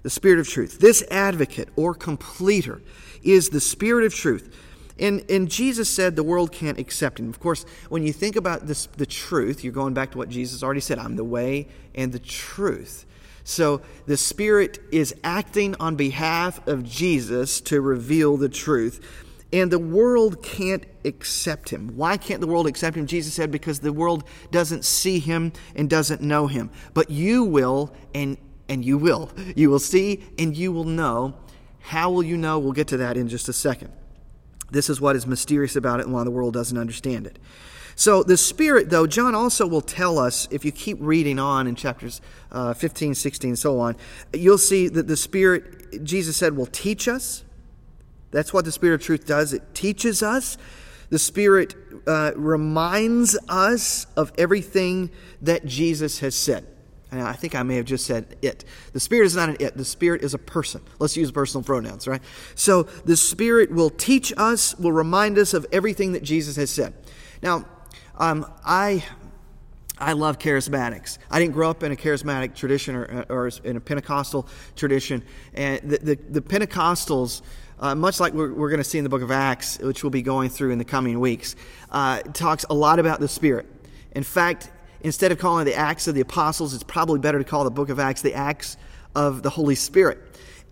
[0.04, 0.80] The Spirit of truth.
[0.80, 2.82] This advocate or completer
[3.24, 4.54] is the Spirit of truth.
[5.00, 7.30] And, and Jesus said the world can't accept him.
[7.30, 10.62] Of course, when you think about this, the truth, you're going back to what Jesus
[10.62, 13.06] already said I'm the way and the truth.
[13.46, 19.25] So the Spirit is acting on behalf of Jesus to reveal the truth.
[19.54, 21.96] And the world can't accept him.
[21.96, 23.06] Why can't the world accept him?
[23.06, 26.72] Jesus said, because the world doesn't see him and doesn't know him.
[26.94, 29.32] But you will, and, and you will.
[29.56, 31.36] You will see and you will know.
[31.80, 32.58] How will you know?
[32.58, 33.92] We'll get to that in just a second.
[34.72, 37.40] This is what is mysterious about it and why the world doesn't understand it.
[37.98, 41.76] So, the Spirit, though, John also will tell us, if you keep reading on in
[41.76, 42.20] chapters
[42.52, 43.96] uh, 15, 16, and so on,
[44.34, 47.45] you'll see that the Spirit, Jesus said, will teach us.
[48.32, 49.54] That's what the Spirit of truth does.
[49.54, 50.58] It teaches us.
[51.10, 51.76] The Spirit
[52.08, 55.12] uh, reminds us of everything
[55.42, 56.68] that Jesus has said.
[57.12, 58.66] And I think I may have just said it.
[58.92, 60.82] The Spirit is not an it, the Spirit is a person.
[61.00, 62.22] Let's use personal pronouns, right?
[62.56, 66.94] So the Spirit will teach us, will remind us of everything that Jesus has said.
[67.42, 67.66] Now,
[68.18, 69.06] um, I
[69.98, 71.20] I love charismatics.
[71.32, 75.24] I didn't grow up in a charismatic tradition or, or in a Pentecostal tradition.
[75.54, 77.42] And the, the, the Pentecostals,
[77.80, 80.12] uh, much like we're, we're going to see in the book of Acts, which we'll
[80.12, 81.56] be going through in the coming weeks,
[81.92, 83.66] uh, talks a lot about the Spirit.
[84.14, 87.64] In fact, instead of calling the Acts of the Apostles, it's probably better to call
[87.64, 88.78] the book of Acts the Acts
[89.16, 90.20] of the Holy Spirit.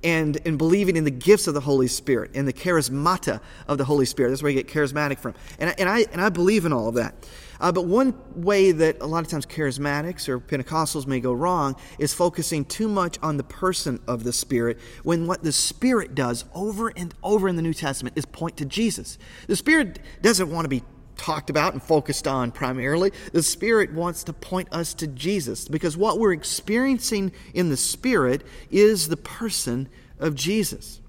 [0.04, 3.86] And in believing in the gifts of the Holy Spirit and the charismata of the
[3.86, 4.30] Holy Spirit.
[4.30, 5.34] That's where you get charismatic from.
[5.60, 7.16] And, and, I, and I believe in all of that.
[7.64, 11.78] Uh, but one way that a lot of times charismatics or Pentecostals may go wrong
[11.98, 16.44] is focusing too much on the person of the Spirit when what the Spirit does
[16.54, 19.18] over and over in the New Testament is point to Jesus.
[19.48, 20.84] The Spirit doesn't want to be
[21.16, 23.14] talked about and focused on primarily.
[23.32, 28.44] The Spirit wants to point us to Jesus because what we're experiencing in the Spirit
[28.72, 29.88] is the person
[30.20, 31.00] of Jesus.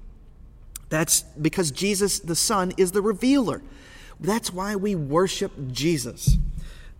[0.88, 3.60] That's because Jesus, the Son, is the revealer.
[4.20, 6.38] That's why we worship Jesus,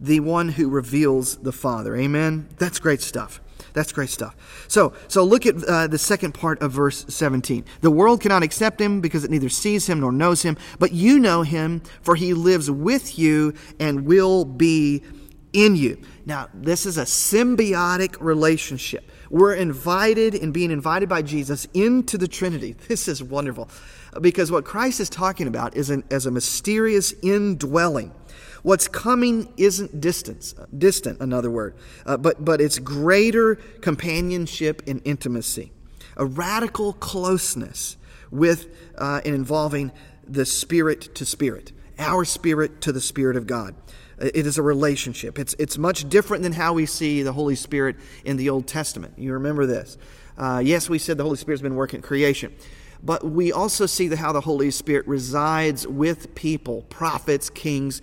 [0.00, 1.96] the one who reveals the Father.
[1.96, 2.48] Amen?
[2.58, 3.40] That's great stuff.
[3.72, 4.36] That's great stuff.
[4.68, 7.64] So, so look at uh, the second part of verse 17.
[7.80, 11.18] The world cannot accept him because it neither sees him nor knows him, but you
[11.18, 15.02] know him, for he lives with you and will be
[15.52, 16.00] in you.
[16.24, 19.10] Now, this is a symbiotic relationship.
[19.30, 22.76] We're invited and being invited by Jesus into the Trinity.
[22.88, 23.68] This is wonderful
[24.20, 28.12] because what Christ is talking about is an, as a mysterious indwelling.
[28.62, 31.74] What's coming isn't distance, distant, another word,
[32.06, 35.70] uh, but, but it's greater companionship and intimacy,
[36.16, 37.98] a radical closeness
[38.30, 39.92] with uh, and involving
[40.26, 43.74] the spirit to spirit, our spirit to the spirit of God.
[44.18, 45.38] Uh, it is a relationship.
[45.38, 49.14] It's, it's much different than how we see the Holy Spirit in the Old Testament.
[49.18, 49.98] You remember this.
[50.38, 52.54] Uh, yes, we said the Holy Spirit's been working at creation
[53.04, 58.00] but we also see the, how the Holy Spirit resides with people, prophets, kings,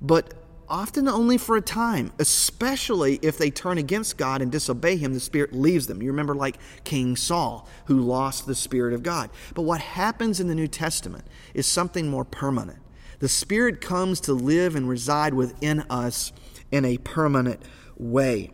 [0.00, 0.34] but
[0.68, 5.20] often only for a time, especially if they turn against God and disobey Him, the
[5.20, 6.02] Spirit leaves them.
[6.02, 9.30] You remember, like King Saul, who lost the Spirit of God.
[9.54, 12.78] But what happens in the New Testament is something more permanent.
[13.20, 16.32] The Spirit comes to live and reside within us
[16.70, 17.62] in a permanent
[17.96, 18.50] way.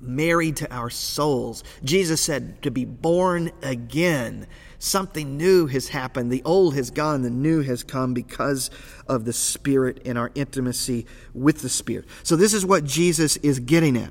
[0.00, 1.62] Married to our souls.
[1.84, 4.46] Jesus said to be born again
[4.84, 6.32] Something new has happened.
[6.32, 8.68] The old has gone, the new has come because
[9.06, 12.06] of the Spirit and our intimacy with the Spirit.
[12.24, 14.10] So, this is what Jesus is getting at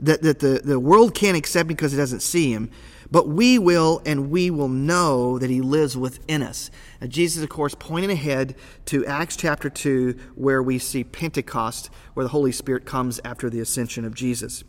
[0.00, 2.70] that, that the, the world can't accept because it doesn't see him,
[3.10, 6.70] but we will, and we will know that he lives within us.
[7.02, 12.24] Now, Jesus, of course, pointing ahead to Acts chapter 2, where we see Pentecost, where
[12.24, 14.64] the Holy Spirit comes after the ascension of Jesus.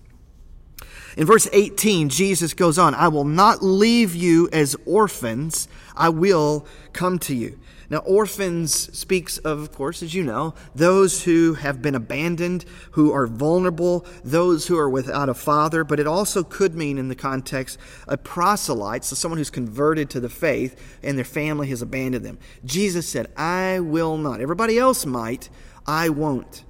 [1.17, 6.67] In verse 18, Jesus goes on, I will not leave you as orphans, I will
[6.93, 7.57] come to you.
[7.89, 13.13] Now, orphans speaks of, of course, as you know, those who have been abandoned, who
[13.13, 17.15] are vulnerable, those who are without a father, but it also could mean, in the
[17.15, 22.25] context, a proselyte, so someone who's converted to the faith and their family has abandoned
[22.25, 22.37] them.
[22.65, 24.41] Jesus said, I will not.
[24.41, 25.49] Everybody else might,
[25.85, 26.65] I won't.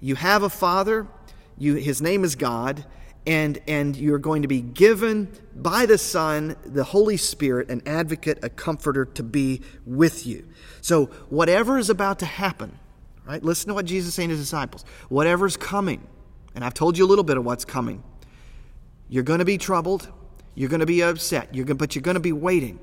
[0.00, 1.08] You have a father,
[1.56, 2.84] you, his name is God
[3.26, 8.38] and, and you're going to be given by the Son, the Holy Spirit, an advocate,
[8.42, 10.46] a comforter to be with you.
[10.80, 12.78] So, whatever is about to happen,
[13.24, 13.42] right?
[13.42, 14.84] Listen to what Jesus is saying to his disciples.
[15.08, 16.06] Whatever's coming,
[16.54, 18.02] and I've told you a little bit of what's coming,
[19.08, 20.10] you're going to be troubled,
[20.54, 22.80] you're going to be upset, you're going, but you're going to be waiting.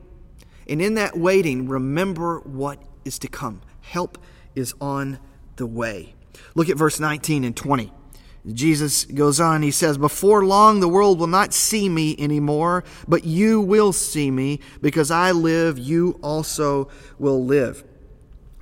[0.67, 3.61] And in that waiting, remember what is to come.
[3.81, 4.17] Help
[4.55, 5.19] is on
[5.57, 6.13] the way.
[6.55, 7.91] Look at verse 19 and 20.
[8.47, 13.25] Jesus goes on, he says, Before long the world will not see me anymore, but
[13.25, 14.59] you will see me.
[14.81, 17.83] Because I live, you also will live.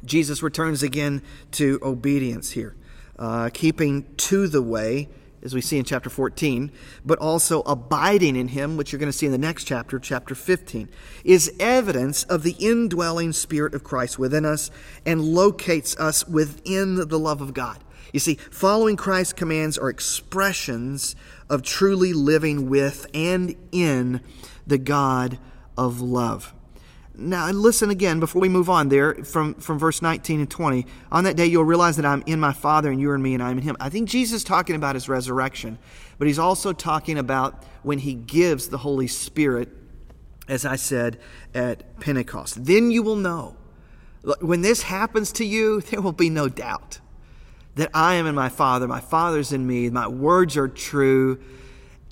[0.04, 1.22] Jesus returns again
[1.52, 2.76] to obedience here,
[3.20, 5.10] uh, keeping to the way,
[5.44, 6.72] as we see in chapter 14,
[7.06, 10.34] but also abiding in him, which you're going to see in the next chapter, chapter
[10.34, 10.90] 15,
[11.24, 14.72] is evidence of the indwelling Spirit of Christ within us
[15.06, 17.84] and locates us within the love of God.
[18.14, 21.16] You see, following Christ's commands are expressions
[21.50, 24.22] of truly living with and in
[24.66, 25.40] the God
[25.78, 26.54] of love.
[27.16, 30.86] now listen again before we move on there from, from verse 19 and 20.
[31.12, 33.42] On that day you'll realize that I'm in my Father and you're in me and
[33.42, 33.78] I'm in him.
[33.80, 35.80] I think Jesus is talking about his resurrection,
[36.18, 39.70] but he's also talking about when he gives the Holy Spirit,
[40.48, 41.20] as I said,
[41.54, 42.66] at Pentecost.
[42.66, 43.56] Then you will know.
[44.42, 47.00] When this happens to you, there will be no doubt
[47.78, 51.40] that I am in my Father, my Father's in me, my words are true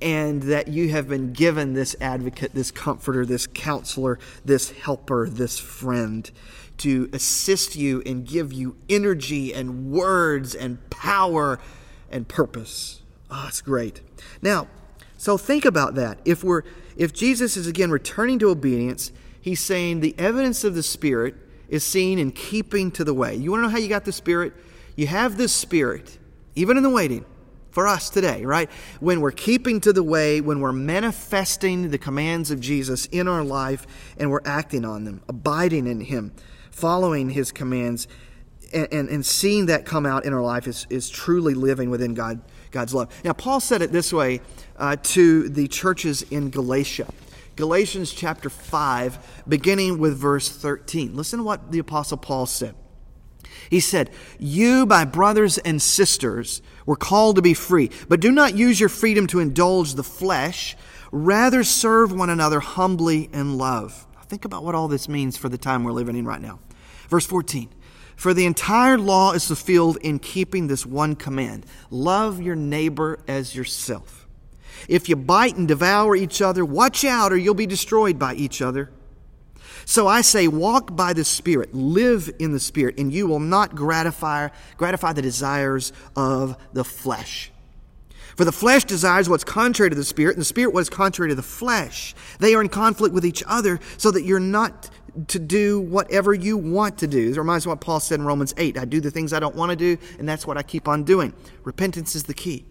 [0.02, 5.58] and that you have been given this advocate, this comforter, this counselor, this helper, this
[5.58, 6.30] friend
[6.78, 11.60] to assist you and give you energy and words and power
[12.12, 13.02] and purpose.
[13.32, 14.02] Oh, it's great.
[14.42, 14.68] Now,
[15.18, 16.20] so think about that.
[16.26, 16.64] If we're
[16.98, 19.12] if Jesus is again returning to obedience,
[19.42, 21.36] he's saying the evidence of the Spirit
[21.68, 23.36] is seen in keeping to the way.
[23.36, 24.54] You want to know how you got the Spirit?
[24.96, 26.18] You have this Spirit,
[26.56, 27.26] even in the waiting
[27.72, 28.70] for us today, right?
[29.02, 33.44] When we're keeping to the way, when we're manifesting the commands of Jesus in our
[33.44, 33.86] life
[34.18, 36.32] and we're acting on them, abiding in Him,
[36.72, 38.08] following His commands,
[38.74, 42.14] and, and, and seeing that come out in our life is, is truly living within
[42.14, 42.42] God,
[42.72, 43.14] God's love.
[43.26, 44.40] Now, Paul said it this way
[44.78, 47.08] uh, to the churches in Galatia.
[47.58, 51.14] Galatians chapter 5, beginning with verse 13.
[51.14, 52.76] Listen to what the Apostle Paul said.
[53.70, 54.10] He said,
[54.40, 58.90] You, my brothers and sisters, were called to be free, but do not use your
[58.90, 60.76] freedom to indulge the flesh.
[61.12, 64.06] Rather, serve one another humbly in love.
[64.28, 66.60] Think about what all this means for the time we're living in right now.
[67.10, 67.70] Verse 14
[68.16, 73.56] For the entire law is fulfilled in keeping this one command love your neighbor as
[73.56, 74.28] yourself.
[74.88, 78.62] If you bite and devour each other, watch out or you'll be destroyed by each
[78.62, 78.92] other.
[79.86, 83.76] So I say, walk by the Spirit, live in the Spirit, and you will not
[83.76, 87.52] gratify, gratify the desires of the flesh.
[88.36, 91.30] For the flesh desires what's contrary to the Spirit, and the Spirit what is contrary
[91.30, 92.16] to the flesh.
[92.40, 94.90] They are in conflict with each other, so that you're not
[95.28, 97.30] to do whatever you want to do.
[97.30, 99.40] This reminds me of what Paul said in Romans 8 I do the things I
[99.40, 101.34] don't want to do, and that's what I keep on doing.
[101.64, 102.66] Repentance is the key.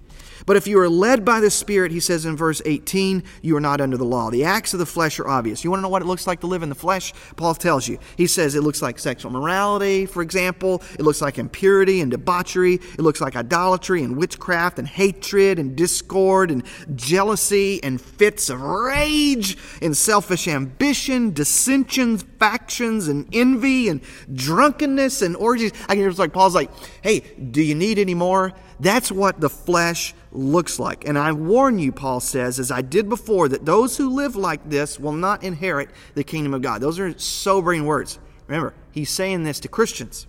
[0.47, 3.61] But if you are led by the Spirit, he says in verse 18, you are
[3.61, 4.31] not under the law.
[4.31, 5.65] The acts of the flesh are obvious.
[5.65, 7.13] You want to know what it looks like to live in the flesh?
[7.37, 7.99] Paul tells you.
[8.17, 10.83] He says it looks like sexual morality, for example.
[10.99, 12.75] It looks like impurity and debauchery.
[12.75, 16.63] It looks like idolatry and witchcraft and hatred and discord and
[16.95, 24.03] jealousy and fits of rage and selfish ambition, dissensions, factions and envy and
[24.35, 25.73] drunkenness and orgies.
[25.89, 26.71] I can it's like Paul's like,
[27.03, 28.53] hey, do you need any more?
[28.81, 31.07] That's what the flesh looks like.
[31.07, 34.69] And I warn you, Paul says, as I did before, that those who live like
[34.69, 36.81] this will not inherit the kingdom of God.
[36.81, 38.19] Those are sobering words.
[38.47, 40.27] Remember, he's saying this to Christians.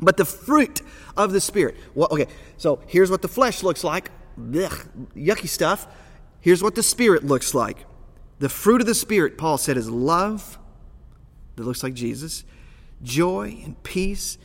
[0.00, 0.82] But the fruit
[1.16, 1.76] of the Spirit.
[1.94, 4.10] Well, okay, so here's what the flesh looks like.
[4.38, 5.86] Ugh, yucky stuff.
[6.40, 7.84] Here's what the Spirit looks like.
[8.38, 10.58] The fruit of the Spirit, Paul said, is love,
[11.56, 12.44] that looks like Jesus,
[13.02, 14.36] joy and peace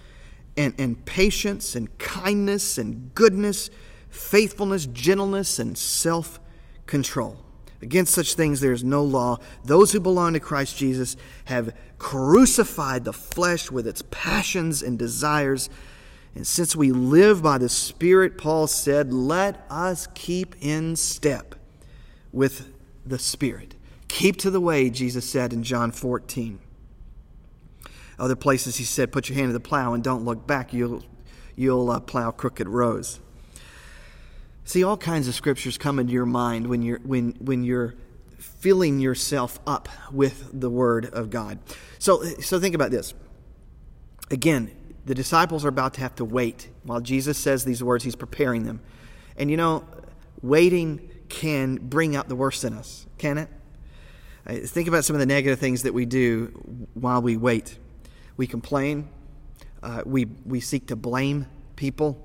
[0.58, 3.70] and, and patience and kindness and goodness,
[4.10, 6.39] faithfulness, gentleness, and self
[6.86, 7.38] control.
[7.82, 9.39] Against such things there is no law.
[9.66, 15.70] Those who belong to Christ Jesus have crucified the flesh with its passions and desires.
[16.36, 21.56] And since we live by the Spirit, Paul said, let us keep in step
[22.32, 22.72] with
[23.06, 23.76] the Spirit.
[24.08, 26.60] Keep to the way, Jesus said in John 14.
[28.22, 30.74] Other places he said, put your hand to the plow and don't look back.
[30.74, 31.04] You'll,
[31.56, 33.20] you'll uh, plow crooked rows.
[34.64, 37.96] See, all kinds of scriptures come into your mind when you're, when, when you're
[38.38, 41.58] filling yourself up with the Word of God.
[41.98, 43.16] So, so think about this.
[44.30, 44.70] Again,
[45.04, 48.66] the disciples are about to have to wait while Jesus says these words, he's preparing
[48.66, 48.82] them.
[49.36, 49.84] And you know,
[50.44, 53.50] waiting can bring out the worst in us, can it?
[54.68, 57.80] Think about some of the negative things that we do while we wait.
[58.42, 59.08] We complain.
[59.84, 62.18] Uh, we, we seek to blame people.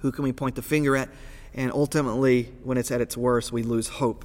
[0.00, 1.10] Who can we point the finger at?
[1.54, 4.24] And ultimately, when it's at its worst, we lose hope.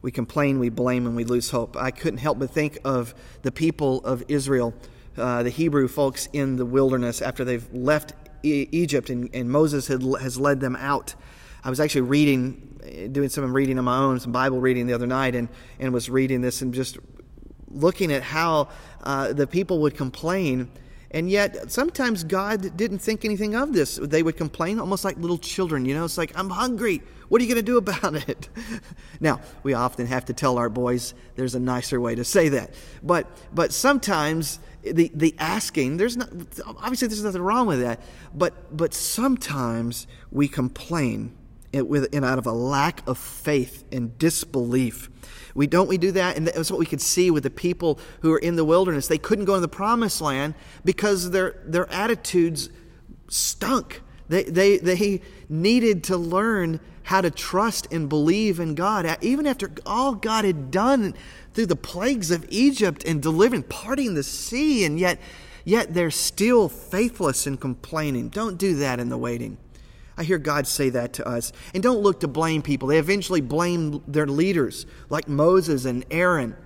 [0.00, 1.76] We complain, we blame, and we lose hope.
[1.76, 4.72] I couldn't help but think of the people of Israel,
[5.18, 9.88] uh, the Hebrew folks in the wilderness after they've left e- Egypt and, and Moses
[9.88, 11.16] had, has led them out.
[11.62, 15.06] I was actually reading, doing some reading on my own, some Bible reading the other
[15.06, 16.96] night, and, and was reading this and just
[17.70, 18.68] looking at how
[19.02, 20.70] uh, the people would complain.
[21.10, 23.96] And yet, sometimes God didn't think anything of this.
[23.96, 25.84] They would complain almost like little children.
[25.84, 27.02] You know, it's like, I'm hungry.
[27.28, 28.48] What are you going to do about it?
[29.20, 32.74] now, we often have to tell our boys there's a nicer way to say that.
[33.02, 36.28] But, but sometimes the, the asking, there's not,
[36.66, 38.00] obviously, there's nothing wrong with that.
[38.34, 41.34] But, but sometimes we complain
[41.72, 45.10] with, and out of a lack of faith and disbelief.
[45.54, 48.32] We don't we do that, and that's what we could see with the people who
[48.32, 49.08] are in the wilderness.
[49.08, 52.70] They couldn't go in the promised land because their their attitudes
[53.28, 54.02] stunk.
[54.28, 59.70] They they they needed to learn how to trust and believe in God, even after
[59.86, 61.14] all God had done
[61.54, 65.18] through the plagues of Egypt and delivering, parting the sea, and yet
[65.64, 68.28] yet they're still faithless and complaining.
[68.28, 69.56] Don't do that in the waiting.
[70.18, 71.52] I hear God say that to us.
[71.72, 72.88] And don't look to blame people.
[72.88, 76.56] They eventually blame their leaders, like Moses and Aaron.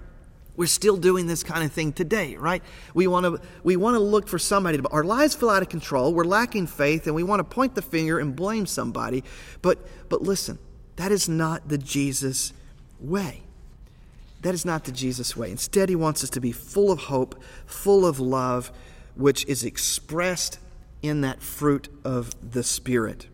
[0.57, 2.63] We're still doing this kind of thing today, right?
[2.95, 5.69] We want to we want to look for somebody to our lives feel out of
[5.69, 6.15] control.
[6.15, 9.23] We're lacking faith and we want to point the finger and blame somebody.
[9.61, 9.79] But
[10.09, 10.59] but listen,
[10.97, 12.53] that is not the Jesus
[13.01, 13.43] way.
[14.43, 15.51] That is not the Jesus way.
[15.51, 18.73] Instead, he wants us to be full of hope, full of love,
[19.15, 20.59] which is expressed
[21.01, 23.27] in that fruit of the Spirit.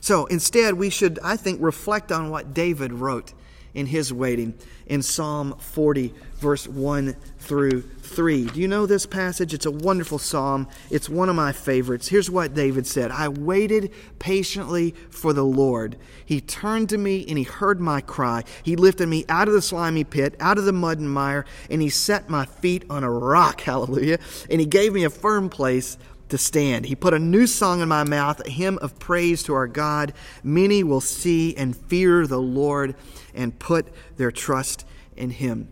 [0.00, 3.32] So instead, we should, I think, reflect on what David wrote
[3.74, 4.54] in his waiting
[4.86, 8.46] in Psalm 40, verse 1 through 3.
[8.46, 9.52] Do you know this passage?
[9.52, 10.66] It's a wonderful psalm.
[10.90, 12.08] It's one of my favorites.
[12.08, 15.96] Here's what David said I waited patiently for the Lord.
[16.24, 18.44] He turned to me and he heard my cry.
[18.62, 21.82] He lifted me out of the slimy pit, out of the mud and mire, and
[21.82, 23.60] he set my feet on a rock.
[23.68, 24.18] Hallelujah.
[24.50, 25.98] And he gave me a firm place
[26.28, 26.86] to stand.
[26.86, 30.12] He put a new song in my mouth, a hymn of praise to our God.
[30.42, 32.94] Many will see and fear the Lord
[33.34, 34.84] and put their trust
[35.16, 35.68] in him.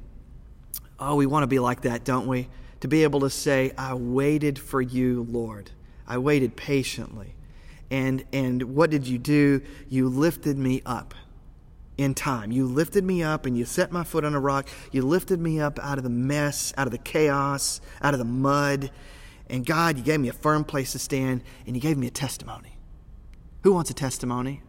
[0.98, 2.48] Oh, we want to be like that, don't we?
[2.80, 5.70] To be able to say, I waited for you, Lord.
[6.06, 7.34] I waited patiently.
[7.90, 9.62] And and what did you do?
[9.88, 11.14] You lifted me up
[11.96, 12.50] in time.
[12.50, 14.68] You lifted me up and you set my foot on a rock.
[14.90, 18.24] You lifted me up out of the mess, out of the chaos, out of the
[18.24, 18.90] mud
[19.48, 22.10] and God, you gave me a firm place to stand, and you gave me a
[22.10, 22.76] testimony.
[23.62, 24.62] Who wants a testimony?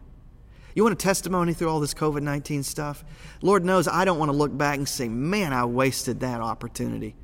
[0.74, 3.04] You want a testimony through all this COVID 19 stuff?
[3.42, 7.16] Lord knows I don't want to look back and say, man, I wasted that opportunity.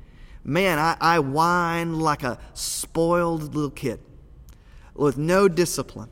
[0.43, 3.99] Man, I, I whine like a spoiled little kid
[4.93, 6.09] with no discipline.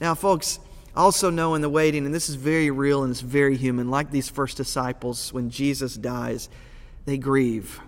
[0.00, 0.58] Now, folks,
[0.94, 4.10] also know in the waiting, and this is very real and it's very human, like
[4.10, 6.48] these first disciples, when Jesus dies,
[7.06, 7.80] they grieve.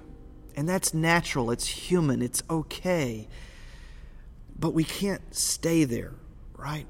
[0.56, 3.28] And that's natural, it's human, it's okay.
[4.58, 6.12] But we can't stay there,
[6.56, 6.86] right?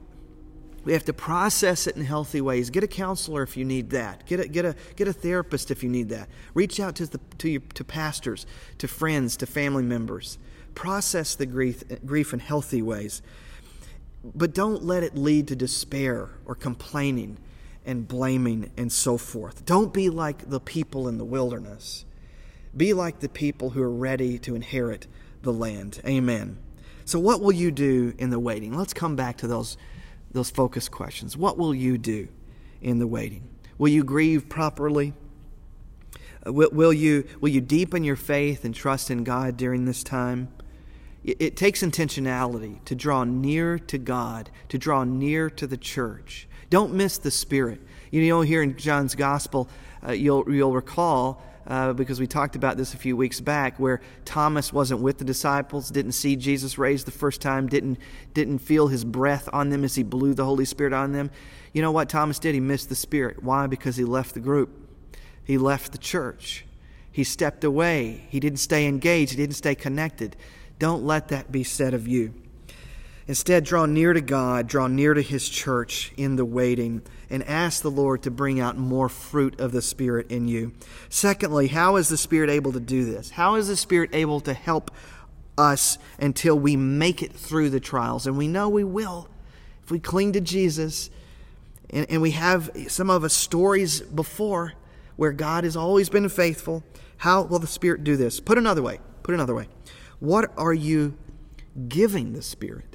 [0.85, 2.69] We have to process it in healthy ways.
[2.69, 4.27] Get a counselor if you need that.
[4.27, 6.29] Get a, get a, get a therapist if you need that.
[6.53, 8.45] Reach out to, the, to, your, to pastors,
[8.79, 10.37] to friends, to family members.
[10.75, 13.23] Process the grief, grief in healthy ways.
[14.23, 17.39] But don't let it lead to despair or complaining
[17.87, 19.65] and blaming and so forth.
[19.65, 22.05] Don't be like the people in the wilderness
[22.77, 25.07] be like the people who are ready to inherit
[25.43, 26.01] the land.
[26.07, 26.59] Amen.
[27.05, 28.77] So, what will you do in the waiting?
[28.77, 29.77] Let's come back to those,
[30.33, 31.37] those focus questions.
[31.37, 32.29] What will you do
[32.81, 33.49] in the waiting?
[33.79, 35.13] Will you grieve properly?
[36.47, 40.03] Uh, will, will, you, will you deepen your faith and trust in God during this
[40.03, 40.49] time?
[41.23, 46.49] It, it takes intentionality to draw near to God, to draw near to the church.
[46.71, 47.81] Don't miss the Spirit.
[48.11, 49.69] You know, here in John's Gospel,
[50.07, 54.01] uh, you'll, you'll recall uh, because we talked about this a few weeks back, where
[54.25, 57.99] Thomas wasn't with the disciples, didn't see Jesus raised the first time, didn't
[58.35, 61.31] didn't feel his breath on them as he blew the Holy Spirit on them.
[61.73, 62.55] You know what Thomas did?
[62.55, 63.43] He missed the Spirit.
[63.43, 63.67] Why?
[63.67, 64.71] Because he left the group.
[65.45, 66.65] He left the church.
[67.11, 68.27] He stepped away.
[68.29, 69.33] He didn't stay engaged.
[69.33, 70.37] He didn't stay connected.
[70.79, 72.35] Don't let that be said of you.
[73.27, 77.83] Instead, draw near to God, draw near to His church in the waiting, and ask
[77.83, 80.73] the Lord to bring out more fruit of the Spirit in you.
[81.09, 83.31] Secondly, how is the Spirit able to do this?
[83.31, 84.91] How is the Spirit able to help
[85.57, 88.27] us until we make it through the trials?
[88.27, 89.29] And we know we will
[89.83, 91.11] if we cling to Jesus.
[91.91, 94.73] And, and we have some of us stories before
[95.17, 96.83] where God has always been faithful.
[97.19, 98.41] How will the Spirit do this?
[98.41, 98.99] Put another way.
[99.23, 99.69] Put another way.
[100.21, 101.17] What are you
[101.89, 102.95] giving the Spirit?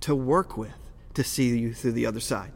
[0.00, 0.72] to work with
[1.14, 2.52] to see you through the other side?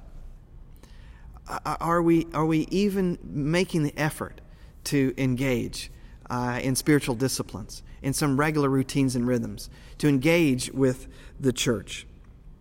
[1.47, 4.41] Are we, are we even making the effort
[4.85, 5.91] to engage
[6.31, 9.69] uh, in spiritual disciplines, in some regular routines and rhythms,
[9.99, 11.07] to engage with
[11.39, 12.07] the church?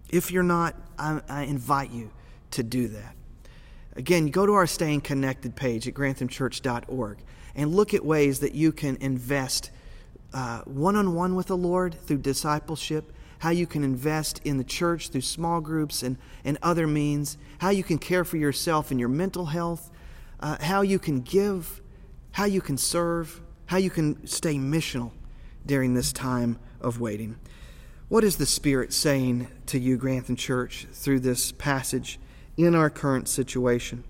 [0.09, 2.11] If you're not, I, I invite you
[2.51, 3.15] to do that.
[3.95, 7.19] Again, go to our Staying Connected page at granthamchurch.org
[7.55, 9.71] and look at ways that you can invest
[10.65, 13.11] one on one with the Lord through discipleship
[13.43, 16.15] how you can invest in the church through small groups and,
[16.45, 19.91] and other means, how you can care for yourself and your mental health,
[20.39, 21.81] uh, how you can give,
[22.31, 25.11] how you can serve, how you can stay missional
[25.65, 27.37] during this time of waiting.
[28.07, 32.21] What is the Spirit saying to you, Grantham Church, through this passage
[32.55, 34.05] in our current situation?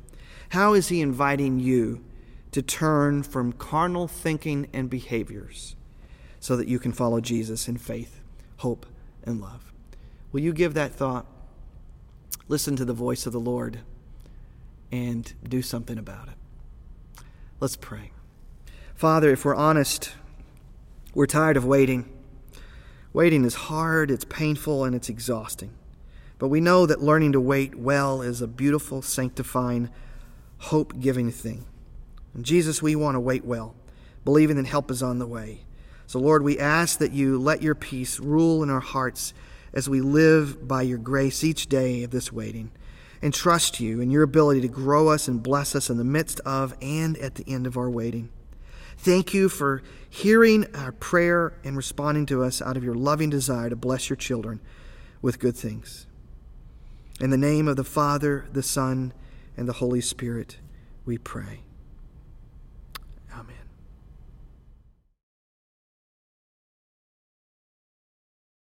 [0.49, 2.05] How is He inviting you
[2.51, 5.75] to turn from carnal thinking and behaviors
[6.39, 8.21] so that you can follow Jesus in faith,
[8.57, 8.85] hope,
[9.23, 9.71] and love?
[10.31, 11.25] Will you give that thought?
[12.47, 13.79] Listen to the voice of the Lord
[14.91, 17.23] and do something about it.
[17.59, 18.11] Let's pray.
[18.95, 20.13] Father, if we're honest,
[21.13, 22.09] we're tired of waiting.
[23.11, 25.71] Waiting is hard, it's painful, and it's exhausting.
[26.39, 29.89] But we know that learning to wait well is a beautiful, sanctifying,
[30.57, 31.65] hope giving thing.
[32.33, 33.75] And Jesus, we want to wait well,
[34.25, 35.61] believing that help is on the way.
[36.13, 39.33] So, Lord, we ask that you let your peace rule in our hearts
[39.73, 42.69] as we live by your grace each day of this waiting
[43.23, 46.39] and trust you in your ability to grow us and bless us in the midst
[46.41, 48.29] of and at the end of our waiting.
[48.95, 53.71] Thank you for hearing our prayer and responding to us out of your loving desire
[53.71, 54.61] to bless your children
[55.19, 56.05] with good things.
[57.19, 59.13] In the name of the Father, the Son,
[59.57, 60.57] and the Holy Spirit,
[61.05, 61.63] we pray.